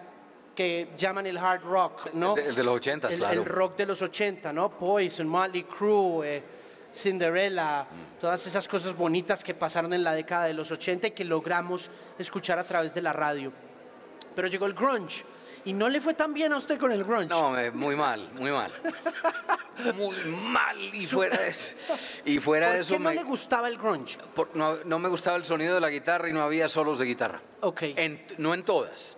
que 0.56 0.90
llaman 0.98 1.28
el 1.28 1.38
hard 1.38 1.64
rock, 1.64 2.14
¿no? 2.14 2.36
El 2.36 2.44
de- 2.44 2.50
el 2.50 2.56
de 2.56 2.64
los 2.64 2.76
80, 2.76 3.08
el, 3.10 3.18
claro. 3.18 3.34
el 3.42 3.46
rock 3.46 3.78
de 3.78 3.86
los 3.86 4.02
80, 4.02 4.52
¿no? 4.54 4.70
Poison, 4.70 5.28
Motley 5.28 5.64
Crue, 5.64 6.38
eh, 6.38 6.44
Cinderella, 6.94 7.86
todas 8.20 8.46
esas 8.48 8.68
cosas 8.68 8.96
bonitas 8.96 9.44
que 9.44 9.54
pasaron 9.54 9.94
en 9.94 10.04
la 10.04 10.14
década 10.14 10.46
de 10.46 10.54
los 10.54 10.72
80 10.72 11.08
y 11.08 11.12
que 11.12 11.24
logramos 11.26 11.90
escuchar 12.18 12.60
a 12.60 12.64
través 12.64 12.94
de 12.94 13.02
la 13.02 13.14
radio. 13.14 13.52
Pero 14.36 14.48
llegó 14.48 14.66
el 14.66 14.74
grunge 14.74 15.24
y 15.66 15.74
no 15.74 15.90
le 15.90 16.00
fue 16.02 16.14
tan 16.14 16.34
bien 16.34 16.54
a 16.54 16.58
usted 16.58 16.78
con 16.80 16.92
el 16.92 17.04
grunge. 17.04 17.28
No, 17.28 17.54
muy 17.74 17.96
mal, 17.96 18.30
muy 18.34 18.52
mal. 18.52 18.72
Muy 19.96 20.14
mal. 20.52 20.78
Y 20.94 21.06
fuera 21.06 21.38
de 21.38 21.48
eso, 21.48 21.74
y 22.26 22.38
fuera 22.40 22.68
¿Por 22.68 22.76
de 22.76 22.82
eso 22.82 22.94
qué 22.96 23.00
no 23.00 23.10
me- 23.12 23.16
le 23.16 23.24
gustaba 23.24 23.70
el 23.70 23.78
grunge? 23.78 24.18
por- 24.36 24.54
no, 24.54 24.76
no 24.84 25.00
me 25.00 25.08
gustaba 25.08 25.38
el 25.38 25.46
sonido 25.46 25.74
de 25.76 25.80
la 25.80 25.88
guitarra 25.90 26.28
y 26.28 26.34
no 26.34 26.44
había 26.44 26.68
solos 26.68 27.00
de 27.00 27.06
guitarra. 27.06 27.42
Ok. 27.62 27.84
En- 27.96 28.22
no 28.40 28.54
en 28.54 28.64
todas. 28.64 29.18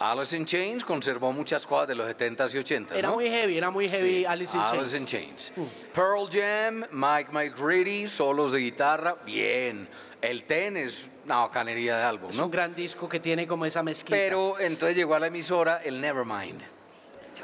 Alice 0.00 0.34
in 0.34 0.46
Chains 0.46 0.82
conservó 0.82 1.30
muchas 1.30 1.66
cosas 1.66 1.88
de 1.88 1.94
los 1.94 2.08
70s 2.08 2.54
y 2.54 2.58
80s. 2.58 2.92
Era 2.94 3.08
¿no? 3.08 3.14
muy 3.16 3.28
heavy, 3.28 3.58
era 3.58 3.70
muy 3.70 3.86
heavy 3.86 4.20
Sí, 4.20 4.24
Alice 4.24 4.56
in 4.56 4.62
Chains. 4.64 4.78
Alice 4.80 4.96
in 4.96 5.04
Chains. 5.06 5.52
Pearl 5.92 6.26
Jam, 6.30 6.84
Mike 6.90 7.30
McGready, 7.30 8.08
solos 8.08 8.52
de 8.52 8.60
guitarra, 8.60 9.16
bien. 9.26 9.86
El 10.22 10.44
Ten 10.44 10.78
es 10.78 11.10
una 11.26 11.40
bacanería 11.40 11.98
de 11.98 12.02
álbum, 12.04 12.30
Es 12.30 12.36
¿no? 12.36 12.46
un 12.46 12.50
gran 12.50 12.74
disco 12.74 13.08
que 13.10 13.20
tiene 13.20 13.46
como 13.46 13.66
esa 13.66 13.82
mezclita. 13.82 14.16
Pero 14.16 14.58
entonces 14.58 14.96
llegó 14.96 15.14
a 15.14 15.20
la 15.20 15.26
emisora 15.26 15.82
el 15.84 16.00
Nevermind. 16.00 16.62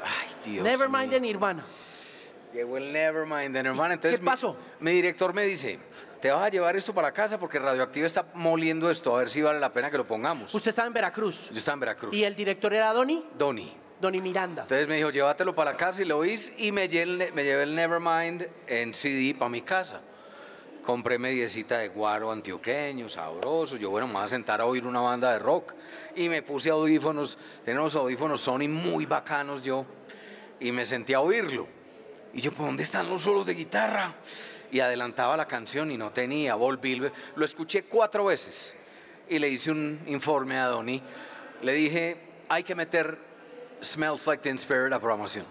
Ay, 0.03 0.51
Dios 0.51 0.63
Nevermind 0.63 1.11
de 1.11 1.19
Nirvana. 1.19 1.63
Llegó 2.53 2.77
el 2.77 2.91
Nevermind 2.93 3.53
de 3.53 3.63
Nirvana. 3.63 3.95
Entonces 3.95 4.19
¿Qué 4.19 4.25
pasó? 4.25 4.55
Mi, 4.79 4.91
director 4.91 5.33
me 5.33 5.43
dice, 5.43 5.79
te 6.21 6.31
vas 6.31 6.41
a 6.41 6.49
llevar 6.49 6.75
esto 6.75 6.93
para 6.93 7.11
casa 7.11 7.37
porque 7.37 7.59
Radioactivo 7.59 8.05
está 8.05 8.25
moliendo 8.33 8.89
esto, 8.89 9.15
a 9.15 9.19
ver 9.19 9.29
si 9.29 9.41
vale 9.41 9.59
la 9.59 9.71
pena 9.71 9.91
que 9.91 9.97
lo 9.97 10.07
pongamos. 10.07 10.53
Usted 10.53 10.69
estaba 10.69 10.87
en 10.87 10.93
Veracruz. 10.93 11.49
Yo 11.51 11.57
estaba 11.57 11.73
en 11.73 11.79
Veracruz. 11.81 12.15
¿Y 12.15 12.23
el 12.23 12.35
director 12.35 12.73
era 12.73 12.93
Donny? 12.93 13.25
Donny. 13.37 13.75
Donny 13.99 14.21
Miranda. 14.21 14.63
Entonces 14.63 14.87
me 14.87 14.97
dijo, 14.97 15.09
llévatelo 15.09 15.55
para 15.55 15.75
casa 15.75 16.03
y 16.03 16.05
lo 16.05 16.19
oís 16.19 16.53
y 16.57 16.71
me 16.71 16.87
llevé, 16.87 17.25
el, 17.25 17.33
me 17.33 17.43
llevé 17.43 17.63
el 17.63 17.75
Nevermind 17.75 18.47
en 18.67 18.93
CD 18.93 19.35
para 19.37 19.49
mi 19.49 19.61
casa. 19.61 20.01
Compré 20.83 21.19
mediecita 21.19 21.79
de 21.79 21.89
guaro 21.89 22.31
antioqueño, 22.31 23.09
sabroso. 23.09 23.75
Yo, 23.75 23.89
bueno, 23.89 24.07
me 24.07 24.13
voy 24.13 24.23
a 24.23 24.27
sentar 24.27 24.61
a 24.61 24.65
oír 24.65 24.85
una 24.85 25.01
banda 25.01 25.33
de 25.33 25.39
rock. 25.39 25.73
Y 26.15 26.29
me 26.29 26.41
puse 26.41 26.69
audífonos, 26.69 27.37
tenía 27.65 27.81
unos 27.81 27.95
audífonos 27.95 28.39
Sony 28.39 28.69
muy 28.69 29.05
bacanos 29.05 29.61
yo. 29.61 29.85
Y 30.59 30.71
me 30.71 30.85
senté 30.85 31.13
a 31.13 31.19
oírlo. 31.19 31.67
Y 32.37 32.41
yo, 32.41 32.53
¿por 32.53 32.67
dónde 32.67 32.83
están 32.83 33.09
los 33.09 33.23
solos 33.23 33.45
de 33.45 33.53
guitarra? 33.53 34.15
y 34.71 34.79
adelantaba 34.79 35.37
la 35.37 35.45
canción 35.45 35.91
y 35.91 35.97
no 35.97 36.11
tenía. 36.11 36.55
Volví, 36.55 37.01
lo 37.35 37.45
escuché 37.45 37.83
cuatro 37.83 38.25
veces 38.25 38.75
y 39.29 39.39
le 39.39 39.49
hice 39.49 39.71
un 39.71 39.99
informe 40.07 40.57
a 40.57 40.67
Donny. 40.67 41.01
Le 41.61 41.73
dije, 41.73 42.17
hay 42.49 42.63
que 42.63 42.75
meter 42.75 43.17
Smells 43.81 44.25
Like 44.27 44.43
Teen 44.43 44.55
Spirit 44.55 44.93
a 44.93 44.99
programación. 44.99 45.45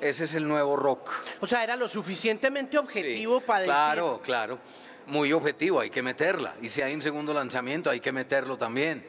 Ese 0.00 0.24
es 0.24 0.34
el 0.34 0.46
nuevo 0.46 0.76
rock. 0.76 1.10
O 1.40 1.46
sea, 1.46 1.64
era 1.64 1.74
lo 1.74 1.88
suficientemente 1.88 2.78
objetivo 2.78 3.40
Sí, 3.40 3.44
para 3.46 3.60
decir. 3.60 3.74
Claro, 3.74 4.20
claro. 4.22 4.58
Muy 5.06 5.32
objetivo, 5.32 5.80
hay 5.80 5.90
que 5.90 6.02
meterla. 6.02 6.54
Y 6.62 6.68
si 6.68 6.82
hay 6.82 6.94
un 6.94 7.02
segundo 7.02 7.32
lanzamiento, 7.32 7.90
hay 7.90 7.98
que 7.98 8.12
meterlo 8.12 8.56
también. 8.56 9.04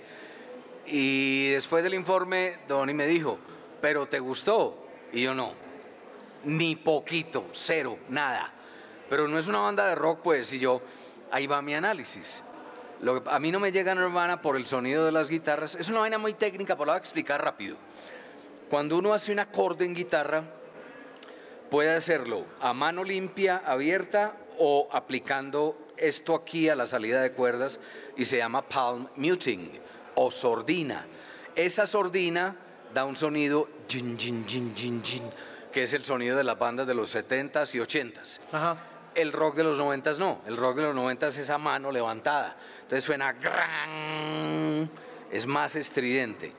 Y 0.88 1.50
después 1.50 1.84
del 1.84 1.94
informe, 1.94 2.60
Donny 2.68 2.94
me 2.94 3.06
dijo, 3.06 3.38
¿pero 3.82 4.08
te 4.08 4.20
gustó? 4.20 4.88
Y 5.12 5.22
yo 5.22 5.36
no. 5.36 5.69
Ni 6.44 6.76
poquito, 6.76 7.48
cero, 7.52 8.00
nada. 8.10 8.52
Pero 9.10 9.28
no 9.28 9.38
es 9.38 9.48
una 9.48 9.60
banda 9.60 9.88
de 9.88 9.96
rock, 9.96 10.20
pues, 10.24 10.54
y 10.54 10.60
yo, 10.60 10.82
ahí 11.32 11.48
va 11.48 11.62
mi 11.62 11.74
análisis. 11.74 12.44
Lo 13.02 13.24
a 13.30 13.40
mí 13.40 13.52
no 13.52 13.60
me 13.60 13.72
llega 13.72 13.96
Nirvana 13.96 14.42
por 14.42 14.58
el 14.58 14.68
sonido 14.68 15.06
de 15.06 15.12
las 15.12 15.30
guitarras. 15.30 15.76
Es 15.76 15.90
una 15.90 16.00
vaina 16.00 16.18
muy 16.18 16.34
técnica, 16.34 16.76
pero 16.76 16.88
la 16.88 16.94
voy 16.94 16.98
a 16.98 17.00
explicar 17.00 17.44
rápido. 17.44 17.78
Cuando 18.70 18.98
uno 18.98 19.14
hace 19.14 19.32
un 19.32 19.40
acorde 19.40 19.86
en 19.86 19.96
guitarra, 19.96 20.44
puede 21.70 21.96
hacerlo 21.96 22.46
a 22.60 22.74
mano 22.74 23.04
limpia, 23.04 23.64
abierta 23.66 24.36
o 24.58 24.90
aplicando 24.92 25.78
esto 25.98 26.36
aquí 26.36 26.70
a 26.70 26.76
la 26.76 26.86
salida 26.86 27.22
de 27.22 27.32
cuerdas 27.32 27.80
y 28.18 28.26
se 28.26 28.38
llama 28.38 28.62
palm 28.62 29.08
muting 29.16 29.72
o 30.16 30.30
sordina. 30.30 31.06
Esa 31.56 31.88
sordina 31.88 32.56
da 32.94 33.06
un 33.06 33.16
sonido 33.16 33.70
jin, 33.88 34.18
jin, 34.18 34.46
jin, 34.46 34.74
que 35.72 35.84
es 35.84 35.94
el 35.94 36.06
sonido 36.06 36.38
de 36.38 36.44
las 36.44 36.58
bandas 36.58 36.88
de 36.88 36.94
los 36.94 37.14
70s 37.14 37.76
y 37.76 37.80
80s. 37.80 38.40
Ajá. 38.52 38.78
El 39.16 39.32
rock 39.32 39.56
de 39.56 39.64
los 39.64 39.78
90 39.78 40.14
no, 40.14 40.42
el 40.46 40.56
rock 40.56 40.78
de 40.78 40.84
los 40.84 40.96
90 40.96 41.28
es 41.28 41.38
esa 41.40 41.58
mano 41.58 41.92
levantada. 41.92 42.56
Entonces 42.82 43.04
suena 43.04 43.34
gran, 43.34 44.90
es 45.32 45.46
más 45.46 45.76
estridente. 45.76 46.54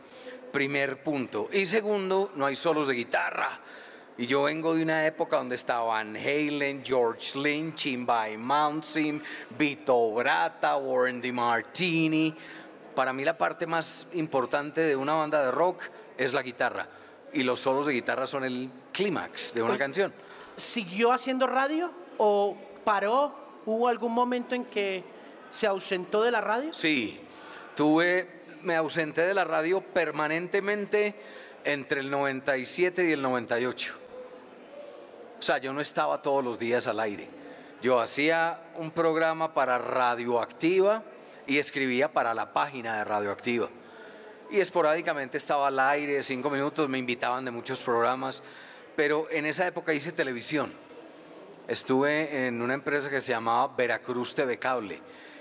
Primer 0.52 1.02
punto. 1.02 1.48
Y 1.52 1.64
segundo, 1.64 2.32
no 2.34 2.46
hay 2.46 2.56
solos 2.56 2.88
de 2.88 2.94
guitarra. 2.94 3.60
Y 4.18 4.26
yo 4.26 4.42
vengo 4.42 4.74
de 4.74 4.82
una 4.82 5.06
época 5.06 5.36
donde 5.36 5.54
estaban 5.54 6.14
Halen, 6.16 6.84
George 6.84 7.38
Lynch, 7.38 7.96
By 8.04 8.36
Mountain, 8.36 9.22
Vito 9.56 10.12
Brata, 10.12 10.76
Warren 10.76 11.22
DeMartini. 11.22 12.36
Para 12.94 13.12
mí 13.12 13.24
la 13.24 13.38
parte 13.38 13.66
más 13.66 14.06
importante 14.12 14.82
de 14.82 14.94
una 14.94 15.14
banda 15.14 15.42
de 15.42 15.50
rock 15.50 15.84
es 16.18 16.34
la 16.34 16.42
guitarra. 16.42 16.86
Y 17.32 17.42
los 17.42 17.60
solos 17.60 17.86
de 17.86 17.92
guitarra 17.92 18.26
son 18.26 18.44
el 18.44 18.70
clímax 18.92 19.54
de 19.54 19.62
una 19.62 19.78
canción. 19.78 20.12
¿Siguió 20.56 21.12
haciendo 21.12 21.46
radio 21.46 21.90
o 22.18 22.56
paró? 22.84 23.34
¿Hubo 23.66 23.88
algún 23.88 24.12
momento 24.12 24.54
en 24.54 24.64
que 24.64 25.04
se 25.50 25.66
ausentó 25.66 26.22
de 26.22 26.30
la 26.30 26.40
radio? 26.40 26.72
Sí, 26.72 27.20
tuve, 27.76 28.28
me 28.62 28.76
ausenté 28.76 29.22
de 29.22 29.34
la 29.34 29.44
radio 29.44 29.80
permanentemente 29.80 31.14
entre 31.64 32.00
el 32.00 32.10
97 32.10 33.08
y 33.08 33.12
el 33.12 33.22
98. 33.22 33.94
O 35.38 35.42
sea, 35.42 35.58
yo 35.58 35.72
no 35.72 35.80
estaba 35.80 36.20
todos 36.20 36.44
los 36.44 36.58
días 36.58 36.86
al 36.86 37.00
aire. 37.00 37.28
Yo 37.82 38.00
hacía 38.00 38.60
un 38.76 38.90
programa 38.90 39.54
para 39.54 39.78
Radioactiva 39.78 41.02
y 41.46 41.58
escribía 41.58 42.12
para 42.12 42.34
la 42.34 42.52
página 42.52 42.96
de 42.96 43.04
Radioactiva. 43.04 43.68
Y 44.50 44.58
esporádicamente 44.58 45.36
estaba 45.36 45.68
al 45.68 45.78
aire, 45.78 46.22
cinco 46.24 46.50
minutos, 46.50 46.88
me 46.88 46.98
invitaban 46.98 47.44
de 47.44 47.52
muchos 47.52 47.78
programas, 47.80 48.42
pero 48.96 49.28
en 49.30 49.46
esa 49.46 49.64
época 49.64 49.94
hice 49.94 50.10
televisión. 50.10 50.72
Estuve 51.68 52.46
en 52.48 52.60
una 52.60 52.74
empresa 52.74 53.08
que 53.08 53.20
se 53.20 53.32
llamaba 53.32 53.72
Veracruz 53.76 54.34
TV 54.34 54.58
Cable 54.58 55.00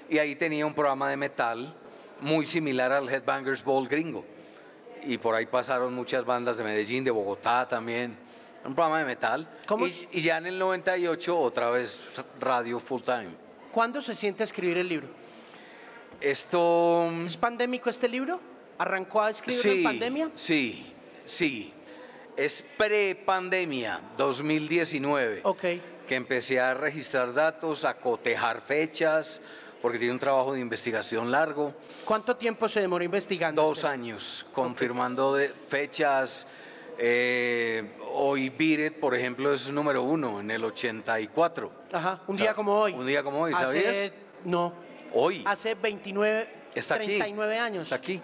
y 0.10 0.20
ahí 0.20 0.36
tenía 0.36 0.64
un 0.64 0.76
programa 0.76 1.10
de 1.10 1.18
metal 1.18 1.74
muy 2.22 2.46
similar 2.46 2.92
al 2.92 3.10
Headbangers 3.10 3.64
Ball 3.64 3.88
gringo. 3.88 4.24
Y 5.04 5.18
por 5.18 5.34
ahí 5.34 5.48
pasaron 5.48 5.94
muchas 5.96 6.24
bandas 6.24 6.58
de 6.58 6.64
Medellín, 6.64 7.04
de 7.04 7.10
Bogotá 7.10 7.68
también. 7.68 8.16
Un 8.64 8.76
programa 8.76 9.00
de 9.00 9.06
metal. 9.06 9.50
¿Cómo 9.66 9.88
y, 9.88 10.08
y 10.12 10.22
ya 10.22 10.38
en 10.38 10.46
el 10.46 10.60
98 10.60 11.36
otra 11.36 11.72
vez 11.72 12.12
radio 12.40 12.80
full 12.80 13.02
time. 13.02 13.30
¿Cuándo 13.72 14.02
se 14.02 14.14
siente 14.14 14.44
escribir 14.44 14.78
el 14.78 14.88
libro? 14.88 15.08
Esto... 16.22 17.10
¿Es 17.26 17.38
pandémico 17.38 17.90
este 17.90 18.08
libro? 18.08 18.40
¿Arrancó 18.80 19.22
a 19.22 19.30
escribirlo 19.30 19.72
en 19.74 19.84
pandemia? 19.84 20.32
Sí, 20.36 20.94
sí. 21.26 21.74
Es 22.38 22.64
pre-pandemia, 22.78 24.00
2019. 24.18 25.42
Ok. 25.44 25.64
que 26.08 26.16
empecé 26.16 26.60
a 26.60 26.74
registrar 26.74 27.32
datos, 27.36 27.86
a 27.86 27.94
cotejar 27.94 28.62
fechas, 28.62 29.44
porque 29.80 30.00
tiene 30.00 30.12
un 30.14 30.18
trabajo 30.20 30.54
de 30.54 30.60
investigación 30.60 31.30
largo, 31.30 31.76
¿Cuánto 32.04 32.36
tiempo 32.36 32.68
se 32.68 32.80
demoró 32.82 33.04
investigando? 33.04 33.62
dos 33.62 33.78
usted? 33.78 33.90
años, 33.90 34.44
confirmando 34.52 35.36
de 35.36 35.50
fechas. 35.50 36.48
eh, 36.98 37.92
hoy 38.12 38.52
It, 38.58 38.94
por 39.00 39.14
ejemplo, 39.14 39.54
es 39.54 39.70
número 39.72 40.02
uno 40.02 40.40
en 40.40 40.50
el 40.50 40.64
84. 40.66 41.72
Ajá, 41.94 42.22
un 42.28 42.34
O 42.34 42.38
sea, 42.38 42.46
día 42.46 42.54
como 42.56 42.74
hoy. 42.80 42.94
un 42.94 43.06
día 43.06 43.22
como 43.22 43.42
hoy, 43.42 43.54
Hace- 43.54 43.66
¿sabías? 43.66 44.12
No, 44.46 44.74
Hoy. 45.14 45.44
hace 45.46 45.76
29, 45.76 46.50
Está 46.74 46.96
aquí. 46.96 47.06
39 47.06 47.58
años. 47.60 47.84
Está 47.84 47.96
aquí. 47.98 48.20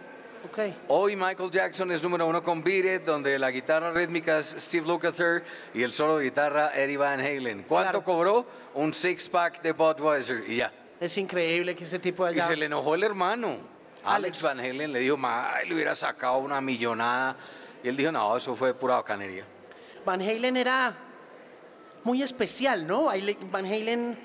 Ok. 0.45 0.59
Hoy 0.89 1.15
Michael 1.15 1.49
Jackson 1.49 1.91
es 1.91 2.03
número 2.03 2.27
uno 2.27 2.43
con 2.43 2.63
Beat 2.63 3.01
It, 3.01 3.05
donde 3.05 3.39
la 3.39 3.49
guitarra 3.49 3.91
rítmica 3.91 4.37
es 4.39 4.55
Steve 4.59 4.85
Lukather 4.87 5.43
y 5.73 5.81
el 5.81 5.91
solo 5.91 6.17
de 6.17 6.25
guitarra 6.25 6.71
Eddie 6.75 6.97
Van 6.97 7.19
Halen. 7.19 7.63
¿Cuánto 7.63 8.03
Claro. 8.03 8.03
cobró? 8.03 8.45
Un 8.75 8.93
six-pack 8.93 9.61
de 9.61 9.71
Budweiser 9.71 10.43
y 10.47 10.57
ya. 10.57 10.71
Es 10.99 11.17
increíble 11.17 11.75
que 11.75 11.83
ese 11.83 11.97
tipo 11.99 12.25
de 12.25 12.37
Y 12.37 12.41
se 12.41 12.55
le 12.55 12.65
enojó 12.67 12.93
el 12.95 13.03
hermano. 13.03 13.57
Alex, 14.03 14.43
Alex. 14.43 14.43
Van 14.43 14.59
Halen 14.59 14.91
le 14.93 14.99
dijo, 14.99 15.17
"Ay, 15.23 15.67
le 15.67 15.75
hubiera 15.75 15.95
sacado 15.95 16.37
una 16.37 16.61
millonada. 16.61 17.35
Y 17.83 17.87
él 17.87 17.97
dijo, 17.97 18.11
no, 18.11 18.35
eso 18.37 18.55
fue 18.55 18.73
pura 18.73 18.95
bacanería. 18.97 19.45
Van 20.05 20.21
Halen 20.21 20.57
era 20.57 20.93
muy 22.03 22.21
especial, 22.21 22.85
¿no? 22.85 23.05
Van 23.51 23.65
Halen, 23.65 24.17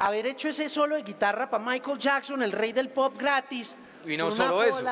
haber 0.00 0.26
hecho 0.26 0.48
ese 0.48 0.68
solo 0.68 0.96
de 0.96 1.02
guitarra 1.02 1.48
para 1.48 1.64
Michael 1.64 1.98
Jackson, 1.98 2.42
el 2.42 2.50
rey 2.52 2.72
del 2.72 2.88
pop 2.88 3.16
gratis. 3.16 3.76
Y 4.06 4.16
no 4.16 4.30
solo 4.30 4.62
eso. 4.62 4.84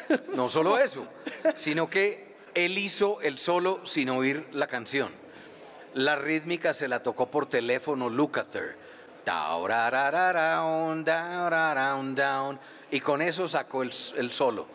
No 0.34 0.48
solo 0.48 0.78
eso, 0.78 1.06
sino 1.54 1.88
que 1.88 2.32
él 2.54 2.76
hizo 2.78 3.20
el 3.20 3.38
solo 3.38 3.84
sin 3.84 4.10
oír 4.10 4.46
la 4.52 4.66
canción. 4.66 5.10
La 5.94 6.16
rítmica 6.16 6.72
se 6.72 6.88
la 6.88 7.02
tocó 7.02 7.30
por 7.30 7.46
teléfono 7.46 8.08
Lukather. 8.08 8.76
Y 12.90 13.00
con 13.00 13.22
eso 13.22 13.48
sacó 13.48 13.82
el, 13.82 13.92
el 14.16 14.32
solo. 14.32 14.66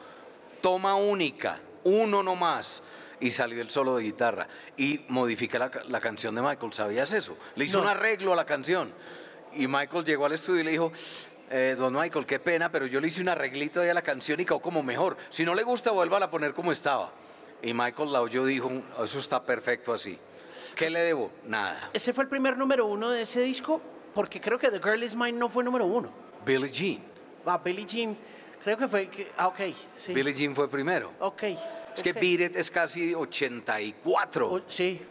Toma 0.62 0.96
única, 0.96 1.60
uno 1.84 2.24
nomás. 2.24 2.82
Y 3.20 3.32
salió 3.32 3.62
el 3.62 3.70
solo 3.70 3.96
de 3.98 4.04
guitarra. 4.04 4.48
Y 4.78 5.02
modifica 5.08 5.58
la, 5.60 5.72
la 5.88 6.00
canción 6.00 6.36
de 6.36 6.42
Michael. 6.42 6.72
¿Sabías 6.74 7.12
eso? 7.14 7.36
Le 7.56 7.66
hizo 7.66 7.78
No. 7.80 7.84
un 7.86 7.90
arreglo 7.90 8.34
a 8.34 8.36
la 8.36 8.46
canción. 8.46 8.92
Y 9.54 9.68
Michael 9.68 10.06
llegó 10.06 10.26
al 10.28 10.34
estudio 10.34 10.62
y 10.62 10.64
le 10.66 10.72
dijo, 10.72 10.92
eh, 11.50 11.76
don 11.78 11.94
Michael, 11.94 12.26
qué 12.26 12.40
pena, 12.40 12.70
pero 12.72 12.86
yo 12.86 13.00
le 13.00 13.08
hice 13.08 13.22
un 13.22 13.30
arreglito 13.30 13.82
ahí 13.82 13.90
a 13.90 13.94
la 13.94 14.02
canción 14.02 14.40
y 14.40 14.46
quedó 14.46 14.60
como 14.60 14.84
mejor. 14.84 15.18
Si 15.30 15.46
no 15.46 15.54
le 15.56 15.64
gusta, 15.64 15.92
vuelva 15.92 16.18
a 16.18 16.30
poner 16.30 16.54
como 16.54 16.72
estaba. 16.72 17.12
Y 17.62 17.74
Michael 17.74 18.12
la 18.14 18.22
oyó 18.22 18.48
y 18.48 18.54
dijo, 18.54 18.72
eso 19.04 19.20
está 19.20 19.44
perfecto 19.44 19.94
así. 19.94 20.18
¿Qué 20.76 20.90
le 20.90 21.00
debo? 21.00 21.32
Nada. 21.46 21.90
Ese 21.94 22.14
fue 22.14 22.24
el 22.26 22.30
primer 22.30 22.56
número 22.58 22.86
uno 22.86 23.10
de 23.10 23.24
ese 23.24 23.42
disco, 23.42 23.82
porque 24.14 24.40
creo 24.40 24.60
que 24.60 24.70
The 24.70 24.80
Girl 24.80 25.02
Is 25.04 25.16
Mine 25.16 25.34
no 25.34 25.50
fue 25.50 25.64
número 25.64 25.86
uno. 25.86 26.12
Billie 26.46 26.70
Jean. 26.70 27.00
Ah, 27.46 27.58
Billie 27.58 27.86
Jean, 27.86 28.16
creo 28.64 28.78
que 28.78 28.88
fue... 28.88 29.08
que- 29.10 29.32
ah, 29.38 29.48
ok, 29.48 29.60
sí. 29.96 30.14
Billie 30.14 30.34
Jean 30.34 30.54
fue 30.54 30.70
primero. 30.70 31.14
Ok. 31.20 31.44
Es 31.96 32.04
que 32.04 32.12
ok. 32.12 32.18
Beat 32.20 32.52
It 32.52 32.56
es 32.58 32.70
casi 32.70 33.16
84. 33.16 34.52
O- 34.52 34.62
sí, 34.68 35.02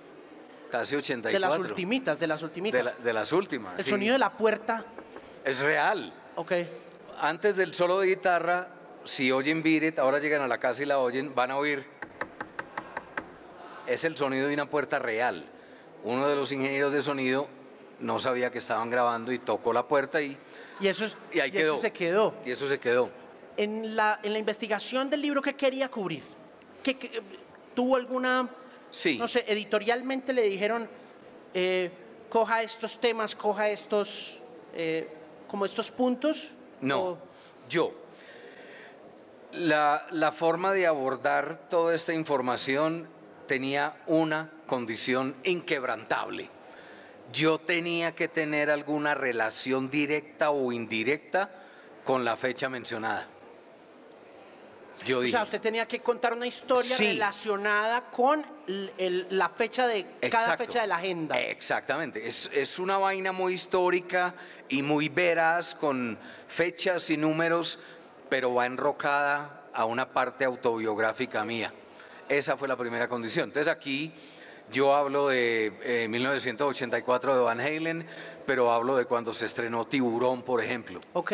casi 0.70 0.94
84. 0.96 1.32
de 1.32 1.40
las 1.40 1.58
ultimitas, 1.70 2.20
de 2.20 2.26
las 2.26 2.42
ultimitas. 2.42 2.78
De, 2.78 2.84
la- 2.84 2.92
de 2.92 3.12
las 3.12 3.32
últimas. 3.32 3.78
el 3.78 3.84
sí. 3.84 3.90
sonido 3.90 4.12
de 4.12 4.18
la 4.20 4.30
puerta, 4.30 4.84
Es 5.44 5.60
real. 5.60 6.12
Ok. 6.36 6.52
Antes 7.18 7.56
del 7.56 7.72
solo 7.74 7.98
de 8.00 8.08
guitarra, 8.08 8.68
si 9.04 9.32
oyen 9.32 9.62
Beat 9.62 9.82
It, 9.82 9.98
ahora 9.98 10.18
llegan 10.18 10.42
a 10.42 10.48
la 10.48 10.58
casa 10.58 10.82
y 10.82 10.86
la 10.86 10.98
oyen, 10.98 11.34
van 11.34 11.50
a 11.50 11.56
oír. 11.58 11.84
Es 13.86 14.04
el 14.04 14.16
sonido 14.16 14.48
de 14.48 14.54
una 14.54 14.68
puerta 14.68 14.98
real. 14.98 15.44
Uno 16.02 16.28
de 16.28 16.36
los 16.36 16.52
ingenieros 16.52 16.92
de 16.92 17.02
sonido 17.02 17.48
no 18.00 18.18
sabía 18.18 18.50
que 18.50 18.58
estaban 18.58 18.90
grabando 18.90 19.32
y 19.32 19.38
tocó 19.38 19.72
la 19.72 19.86
puerta 19.86 20.20
y, 20.20 20.36
Y 20.80 20.88
eso, 20.88 21.04
es- 21.04 21.16
y 21.32 21.40
ahí 21.40 21.48
y 21.48 21.52
quedó. 21.52 21.72
eso 21.74 21.80
se 21.82 21.92
quedó. 21.92 22.34
Y 22.44 22.50
eso 22.50 22.66
se 22.66 22.78
quedó. 22.78 23.10
En 23.56 23.96
la, 23.96 24.20
en 24.22 24.32
la 24.32 24.38
investigación 24.38 25.08
del 25.08 25.22
libro, 25.22 25.40
¿qué 25.40 25.54
quería 25.54 25.88
cubrir? 25.88 26.22
¿Qué, 26.82 26.98
qué- 26.98 27.22
tuvo 27.74 27.96
alguna, 27.96 28.48
Sí. 28.90 29.16
no 29.18 29.26
sé, 29.28 29.44
editorialmente 29.48 30.32
le 30.32 30.42
dijeron, 30.42 30.88
eh, 31.54 31.90
coja 32.28 32.62
estos 32.62 33.00
temas, 33.00 33.34
coja 33.34 33.68
estos, 33.70 34.42
eh, 34.74 35.08
como 35.48 35.64
estos 35.64 35.90
puntos? 35.90 36.52
No, 36.80 37.00
O- 37.02 37.18
yo. 37.68 37.92
La, 39.52 40.06
la 40.10 40.32
forma 40.32 40.72
de 40.72 40.86
abordar 40.86 41.68
toda 41.70 41.94
esta 41.94 42.12
información 42.12 43.08
tenía 43.46 43.96
una 44.06 44.50
condición 44.66 45.34
inquebrantable. 45.44 46.50
yo 47.32 47.58
tenía 47.58 48.14
que 48.14 48.28
tener 48.28 48.70
alguna 48.70 49.14
relación 49.14 49.90
directa 49.90 50.50
o 50.50 50.70
indirecta 50.72 51.50
con 52.04 52.24
la 52.24 52.36
fecha 52.36 52.68
mencionada. 52.68 53.26
Yo 55.04 55.18
O 55.18 55.20
dije, 55.20 55.32
sea, 55.32 55.42
usted 55.44 55.60
tenía 55.60 55.86
que 55.86 56.00
contar 56.00 56.32
una 56.32 56.46
historia 56.46 56.96
Sí. 56.96 57.12
relacionada 57.12 58.10
con 58.10 58.44
el- 58.66 58.92
el- 58.98 59.26
la 59.30 59.48
fecha 59.50 59.86
de 59.86 60.04
cada 60.04 60.26
Exacto. 60.26 60.64
fecha 60.64 60.80
de 60.80 60.86
la 60.86 60.96
agenda. 60.96 61.38
Exactamente. 61.40 62.26
Es, 62.26 62.50
es 62.52 62.78
una 62.78 62.98
vaina 62.98 63.30
muy 63.32 63.52
histórica 63.54 64.34
y 64.68 64.82
muy 64.82 65.08
veraz 65.08 65.74
con 65.74 66.18
fechas 66.48 67.10
y 67.10 67.16
números, 67.16 67.78
pero 68.28 68.54
va 68.54 68.66
enrocada 68.66 69.64
a 69.72 69.84
una 69.84 70.08
parte 70.08 70.44
autobiográfica 70.44 71.44
mía. 71.44 71.72
Esa 72.28 72.56
fue 72.56 72.66
la 72.66 72.76
primera 72.76 73.06
condición. 73.08 73.50
Entonces 73.50 73.72
aquí 73.72 74.12
yo 74.72 74.96
hablo 74.96 75.28
de 75.28 75.72
eh, 75.82 76.08
1984 76.08 77.36
de 77.36 77.42
Van 77.42 77.60
Halen, 77.60 78.06
pero 78.46 78.72
hablo 78.72 78.96
de 78.96 79.04
cuando 79.04 79.32
se 79.32 79.44
estrenó 79.44 79.86
Tiburón, 79.86 80.42
por 80.42 80.62
ejemplo. 80.64 80.98
Ok. 81.12 81.32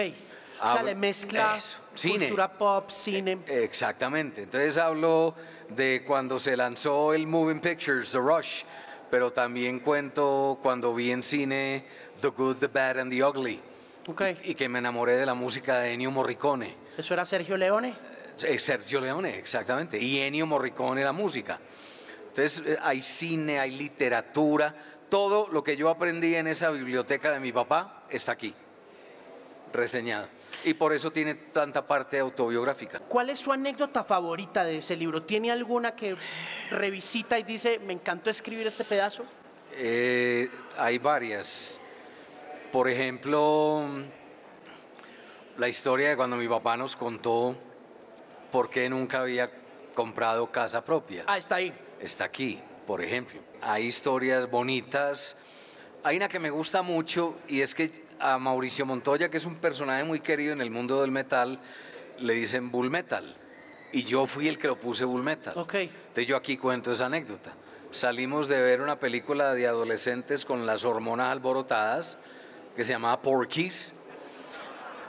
O 0.62 0.72
sea, 0.72 0.83
le 0.83 0.94
mezcla 0.94 1.57
Eso, 1.57 1.79
cine. 1.94 2.27
cultura 2.27 2.53
pop, 2.53 2.90
cine. 2.90 3.38
Exactamente. 3.46 4.42
Entonces 4.42 4.79
hablo 4.79 5.35
de 5.68 6.03
cuando 6.07 6.38
se 6.38 6.57
lanzó 6.57 7.14
el 7.14 7.27
Moving 7.27 7.61
Pictures, 7.61 8.12
The 8.12 8.18
Rush, 8.18 8.62
pero 9.11 9.33
también 9.33 9.81
cuento 9.81 10.59
cuando 10.62 10.94
vi 10.94 11.11
en 11.11 11.22
cine 11.22 11.85
The 12.20 12.29
Good, 12.29 12.57
The 12.59 12.66
Bad 12.68 13.01
and 13.01 13.11
The 13.11 13.25
Ugly. 13.25 13.61
Ok. 14.09 14.22
Y 14.44 14.55
que 14.55 14.68
me 14.68 14.79
enamoré 14.79 15.16
de 15.16 15.27
la 15.27 15.35
música 15.35 15.79
de 15.79 15.92
Ennio 15.92 16.11
Morricone. 16.11 16.77
¿Eso 16.96 17.14
era 17.14 17.25
Sergio 17.25 17.57
Leone? 17.57 17.94
Eh, 18.42 18.59
Sergio 18.59 19.01
Leone, 19.01 19.38
exactamente. 19.38 19.98
Y 19.98 20.20
Ennio 20.20 20.46
Morricone, 20.46 21.05
la 21.05 21.12
música. 21.12 21.59
Entonces 22.29 22.62
eh, 22.64 22.79
hay 22.83 23.03
cine, 23.03 23.59
hay 23.61 23.72
literatura. 23.72 24.75
Todo 25.09 25.48
lo 25.53 25.62
que 25.62 25.77
yo 25.77 25.88
aprendí 25.90 26.35
en 26.35 26.46
esa 26.46 26.70
biblioteca 26.70 27.33
de 27.33 27.40
mi 27.40 27.53
papá 27.53 28.05
está 28.09 28.33
aquí, 28.33 28.55
reseñado. 29.72 30.27
Y 30.65 30.75
por 30.75 30.93
eso 30.93 31.11
tiene 31.11 31.35
tanta 31.35 31.87
parte 31.87 32.19
autobiográfica. 32.19 33.01
¿Cuál 33.01 33.31
es 33.31 33.38
su 33.38 33.53
anécdota 33.53 34.05
favorita 34.05 34.65
de 34.65 34.79
ese 34.79 34.97
libro? 34.97 35.23
¿Tiene 35.23 35.51
alguna 35.51 35.97
que 35.97 36.17
revisita 36.71 37.38
y 37.38 37.43
dice, 37.43 37.79
me 37.79 37.93
encantó 37.93 38.31
escribir 38.31 38.67
este 38.67 38.85
pedazo? 38.85 39.25
Eh, 39.75 40.49
hay 40.77 40.99
varias. 40.99 41.81
Por 42.71 42.88
ejemplo, 42.88 43.87
la 45.59 45.69
historia 45.69 46.11
de 46.11 46.17
cuando 46.17 46.37
mi 46.37 46.49
papá 46.49 46.77
nos 46.77 46.97
contó 46.97 47.57
por 48.51 48.71
qué 48.71 48.88
nunca 48.88 49.21
había 49.21 49.51
comprado 49.95 50.51
casa 50.51 50.85
propia. 50.85 51.25
Ah, 51.27 51.38
está 51.38 51.57
ahí. 51.57 51.73
Está 52.01 52.25
aquí, 52.25 52.61
por 52.87 53.03
ejemplo. 53.03 53.41
Hay 53.61 53.87
historias 53.87 54.51
bonitas. 54.51 55.37
Hay 56.05 56.17
una 56.17 56.29
que 56.29 56.38
me 56.38 56.51
gusta 56.51 56.83
mucho 56.83 57.37
y 57.49 57.61
es 57.61 57.75
que 57.75 58.02
a 58.22 58.38
Mauricio 58.38 58.87
Montoya, 58.87 59.28
que 59.28 59.37
es 59.37 59.44
un 59.44 59.56
personaje 59.56 60.04
muy 60.04 60.20
querido 60.20 60.52
en 60.52 60.61
el 60.61 60.70
mundo 60.70 61.00
del 61.00 61.11
metal, 61.11 61.58
le 62.18 62.35
dicen 62.35 62.70
Bull 62.70 62.88
Metal. 62.88 63.37
Y 63.92 64.04
yo 64.04 64.26
fui 64.26 64.48
el 64.48 64.58
que 64.58 64.68
lo 64.68 64.76
puse 64.76 65.04
Bull 65.04 65.22
Metal. 65.22 65.52
Ok. 65.56 65.74
Entonces 65.74 66.26
yo 66.26 66.37
aquí 66.37 66.56
cuento 66.56 66.92
esa 66.92 67.06
anécdota. 67.06 67.52
Salimos 67.90 68.48
de 68.48 68.62
ver 68.62 68.80
una 68.80 68.98
película 68.98 69.54
de 69.54 69.66
adolescentes 69.66 70.44
con 70.44 70.64
las 70.64 70.85
hormonas 70.85 71.32
alborotadas 71.32 72.16
que 72.76 72.85
se 72.85 72.92
llamaba 72.92 73.20
Porky's. 73.20 73.92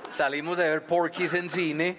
Salimos 0.10 0.58
de 0.58 0.64
ver 0.64 0.86
Porky's 0.86 1.34
en 1.34 1.50
cine 1.50 1.98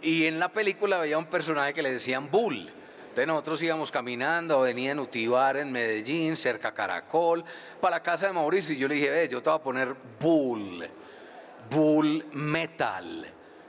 y 0.00 0.26
en 0.26 0.38
la 0.38 0.48
película 0.48 1.00
había 1.00 1.18
un 1.18 1.26
personaje 1.26 1.74
que 1.74 1.82
le 1.82 1.90
decían 1.90 2.30
Bull. 2.30 2.70
Entonces 3.16 3.28
nosotros 3.28 3.62
íbamos 3.62 3.90
caminando, 3.90 4.60
venía 4.60 4.92
en 4.92 4.98
Utibar, 4.98 5.56
en 5.56 5.72
Medellín, 5.72 6.36
cerca 6.36 6.68
a 6.68 6.74
Caracol, 6.74 7.42
para 7.80 7.96
la 7.96 8.02
casa 8.02 8.26
de 8.26 8.34
Mauricio 8.34 8.74
y 8.74 8.78
yo 8.78 8.88
le 8.88 8.96
dije, 8.96 9.08
ve, 9.08 9.26
yo 9.26 9.42
te 9.42 9.48
voy 9.48 9.58
a 9.58 9.62
poner 9.62 9.96
Bull, 10.20 10.86
Bull 11.70 12.26
Metal. 12.32 13.26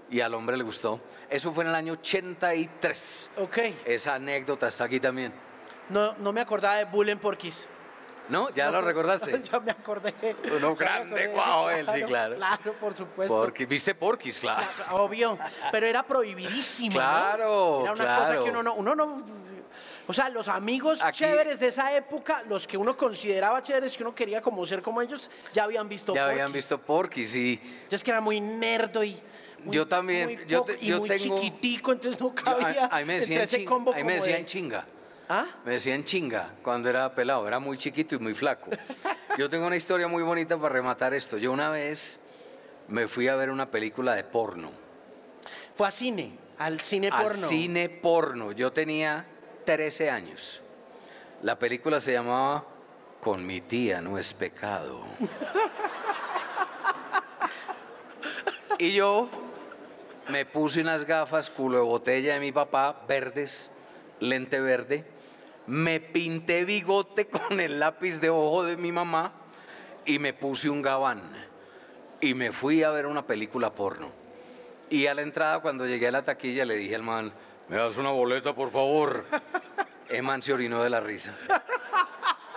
Y 0.10 0.19
al 0.19 0.33
hombre 0.33 0.57
le 0.57 0.65
gustó. 0.65 0.99
Eso 1.29 1.53
fue 1.53 1.63
en 1.63 1.69
el 1.69 1.75
año 1.75 1.93
83. 1.93 3.31
Ok. 3.38 3.57
Esa 3.86 4.15
anécdota 4.15 4.67
está 4.67 4.83
aquí 4.83 4.99
también. 4.99 5.31
No, 5.88 6.13
no 6.17 6.33
me 6.33 6.41
acordaba 6.41 6.75
de 6.75 6.83
Bullen 6.83 7.17
Porquis. 7.17 7.69
¿No? 8.29 8.49
¿Ya 8.51 8.69
lo 8.71 8.81
recordaste? 8.91 9.41
ya 9.51 9.59
me 9.59 9.71
acordé. 9.71 10.13
Uno 10.55 10.75
grande, 10.75 11.27
guau, 11.27 11.69
él, 11.69 11.87
sí, 11.91 12.01
claro. 12.03 12.35
Claro, 12.35 12.73
por 12.79 12.93
supuesto. 12.95 13.35
Porque 13.39 13.65
viste 13.65 13.95
Porquis, 13.95 14.39
claro. 14.39 14.65
Obvio, 14.91 15.37
pero 15.71 15.85
era 15.87 16.03
prohibidísimo. 16.03 16.93
¿no? 16.93 16.99
Claro, 16.99 17.81
Era 17.83 17.91
una 17.93 18.17
cosa 18.19 18.43
que 18.43 18.49
uno 18.49 18.63
no, 18.63 18.73
uno 18.75 18.95
no. 18.95 19.23
O 20.09 20.13
sea, 20.13 20.29
los 20.29 20.47
amigos 20.47 21.01
Aquí- 21.01 21.19
chéveres 21.19 21.59
de 21.59 21.67
esa 21.67 21.93
época, 21.95 22.41
los 22.47 22.65
que 22.65 22.77
uno 22.77 22.95
consideraba 22.95 23.61
chéveres, 23.61 23.97
que 23.97 24.03
uno 24.03 24.15
quería 24.15 24.41
como 24.41 24.65
ser 24.65 24.81
como 24.81 25.01
ellos, 25.01 25.29
ya 25.53 25.63
habían 25.65 25.89
visto. 25.89 26.15
Ya 26.15 26.27
habían 26.27 26.51
visto 26.51 26.77
Porquis 26.79 27.35
y 27.35 27.57
Yo 27.89 27.95
es 27.95 28.03
que 28.03 28.11
era 28.11 28.21
muy 28.21 28.39
nerdo 28.39 29.03
y. 29.03 29.17
muy- 29.63 29.75
Yo 29.75 29.85
también, 29.85 30.25
muy 30.27 30.45
yo 30.47 30.65
y 30.79 30.87
yo 30.87 30.99
muy 30.99 31.09
tengo- 31.09 31.35
chiquitico, 31.41 31.91
entonces 31.91 32.21
no 32.21 32.27
yo- 32.29 32.35
cabía. 32.35 32.85
a, 32.85 32.95
a 32.95 32.99
mí 32.99 33.05
me 33.05 33.15
decían, 33.15 33.41
ese 33.41 33.57
chin- 33.57 33.65
combo 33.67 33.91
a 33.93 33.97
mí 33.97 34.03
me 34.05 34.13
decían 34.13 34.39
de- 34.39 34.45
chinga. 34.45 34.85
¿Ah? 35.29 35.45
Me 35.65 35.73
decían 35.73 36.05
chinga 36.05 36.53
cuando 36.63 36.89
era 36.89 37.13
pelado, 37.13 37.47
era 37.47 37.59
muy 37.59 37.77
chiquito 37.77 38.15
y 38.15 38.19
muy 38.19 38.33
flaco. 38.33 38.71
Yo 39.37 39.49
tengo 39.49 39.67
una 39.67 39.75
historia 39.75 40.07
muy 40.07 40.23
bonita 40.23 40.57
para 40.57 40.73
rematar 40.73 41.13
esto. 41.13 41.37
Yo 41.37 41.51
una 41.51 41.69
vez 41.69 42.19
me 42.87 43.07
fui 43.07 43.27
a 43.27 43.35
ver 43.35 43.49
una 43.49 43.69
película 43.69 44.15
de 44.15 44.23
porno. 44.23 44.71
Fue 45.75 45.87
a 45.87 45.91
cine, 45.91 46.37
al 46.57 46.79
cine 46.79 47.09
al 47.11 47.23
porno. 47.23 47.47
cine 47.47 47.89
porno. 47.89 48.51
Yo 48.53 48.71
tenía 48.71 49.25
13 49.65 50.09
años. 50.09 50.61
La 51.43 51.59
película 51.59 51.99
se 51.99 52.13
llamaba 52.13 52.65
Con 53.21 53.45
mi 53.45 53.61
tía 53.61 54.01
no 54.01 54.17
es 54.17 54.33
pecado. 54.33 55.01
y 58.79 58.93
yo 58.93 59.29
me 60.29 60.45
puse 60.45 60.81
unas 60.81 61.05
gafas 61.05 61.49
culo 61.49 61.77
de 61.77 61.83
botella 61.83 62.33
de 62.35 62.39
mi 62.39 62.51
papá, 62.51 63.03
verdes, 63.07 63.71
lente 64.19 64.59
verde. 64.59 65.16
Me 65.67 65.99
pinté 65.99 66.65
bigote 66.65 67.27
con 67.27 67.60
el 67.60 67.80
lápiz 67.80 68.19
de 68.19 68.30
ojo 68.30 68.63
de 68.63 68.77
mi 68.77 68.91
mamá 68.91 69.34
y 70.06 70.19
me 70.19 70.34
puse 70.34 70.69
un 70.69 70.82
gabán. 70.82 71.21
Y 72.19 72.34
me 72.34 72.51
fui 72.51 72.84
a 72.84 72.89
ver 72.89 73.06
una 73.06 73.27
película 73.27 73.73
porno. 73.73 74.12
Y 74.89 75.08
a 75.08 75.13
la 75.13 75.21
entrada, 75.21 75.60
cuando 75.60 75.86
llegué 75.86 76.08
a 76.08 76.12
la 76.12 76.23
taquilla, 76.23 76.65
le 76.65 76.75
dije 76.75 76.95
al 76.95 77.03
man, 77.03 77.32
¿me 77.67 77.75
das 77.75 77.97
una 77.97 78.10
boleta, 78.10 78.56
por 78.56 78.71
favor? 78.71 79.25
El 80.10 80.23
man 80.23 80.41
se 80.41 80.53
orinó 80.53 80.82
de 80.82 80.89
la 80.89 81.01
risa. 81.01 81.36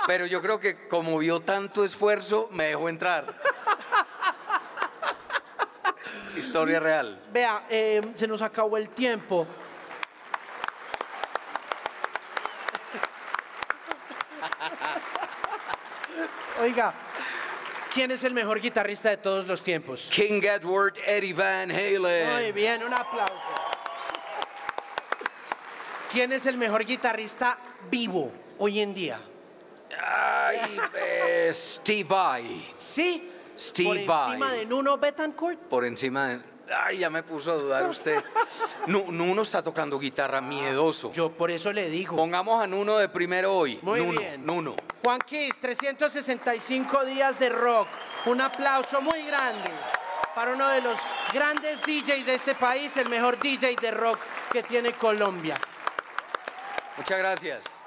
Pero 0.06 0.24
yo 0.26 0.40
creo 0.40 0.60
que 0.60 0.86
como 0.88 1.18
vio 1.18 1.40
tanto 1.40 1.84
esfuerzo, 1.84 2.48
me 2.52 2.66
dejó 2.66 2.88
entrar. 2.88 3.26
Historia 6.36 6.78
real. 6.78 7.20
Vea, 7.32 7.66
eh, 7.68 8.00
se 8.14 8.28
nos 8.28 8.40
acabó 8.40 8.76
el 8.76 8.90
tiempo. 8.90 9.48
Oiga, 16.60 16.92
¿quién 17.92 18.10
es 18.10 18.22
el 18.22 18.34
mejor 18.34 18.60
guitarrista 18.60 19.08
de 19.08 19.16
todos 19.16 19.46
los 19.46 19.62
tiempos? 19.62 20.10
King 20.12 20.42
Edward 20.42 20.94
Eddie 21.06 21.32
Van 21.32 21.70
Halen. 21.70 22.32
Muy 22.32 22.52
bien, 22.52 22.82
un 22.82 22.92
aplauso. 22.92 23.34
¿Quién 26.12 26.32
es 26.32 26.44
el 26.44 26.58
mejor 26.58 26.84
guitarrista 26.84 27.56
vivo 27.90 28.30
hoy 28.58 28.80
en 28.80 28.92
día? 28.92 29.20
Ay, 29.98 30.78
eh, 30.96 31.50
Steve 31.52 32.04
Vai. 32.04 32.74
Sí, 32.76 33.30
Steve 33.58 33.88
por 33.88 33.96
encima 33.96 34.46
Vai. 34.46 34.58
de 34.58 34.66
Nuno 34.66 34.98
Betancourt. 34.98 35.58
Por 35.60 35.84
encima 35.86 36.28
de... 36.28 36.49
Ay, 36.72 36.98
ya 36.98 37.10
me 37.10 37.22
puso 37.22 37.52
a 37.52 37.54
dudar 37.54 37.84
usted. 37.88 38.22
Nu- 38.86 39.10
Nuno 39.10 39.42
está 39.42 39.62
tocando 39.62 39.98
guitarra 39.98 40.40
miedoso. 40.40 41.12
Yo 41.12 41.30
por 41.32 41.50
eso 41.50 41.72
le 41.72 41.88
digo. 41.88 42.16
Pongamos 42.16 42.62
a 42.62 42.66
Nuno 42.66 42.96
de 42.98 43.08
primero 43.08 43.54
hoy. 43.56 43.78
Muy 43.82 44.00
Nuno, 44.00 44.20
bien. 44.20 44.46
Nuno. 44.46 44.76
Juan 45.02 45.18
Kiss, 45.20 45.58
365 45.60 47.04
días 47.04 47.38
de 47.38 47.48
rock. 47.48 47.88
Un 48.26 48.40
aplauso 48.40 49.00
muy 49.00 49.22
grande 49.26 49.70
para 50.34 50.52
uno 50.52 50.68
de 50.68 50.80
los 50.82 50.98
grandes 51.32 51.80
DJs 51.82 52.26
de 52.26 52.34
este 52.34 52.54
país, 52.54 52.96
el 52.96 53.08
mejor 53.08 53.38
DJ 53.40 53.74
de 53.80 53.90
rock 53.90 54.18
que 54.52 54.62
tiene 54.62 54.92
Colombia. 54.92 55.56
Muchas 56.96 57.18
gracias. 57.18 57.79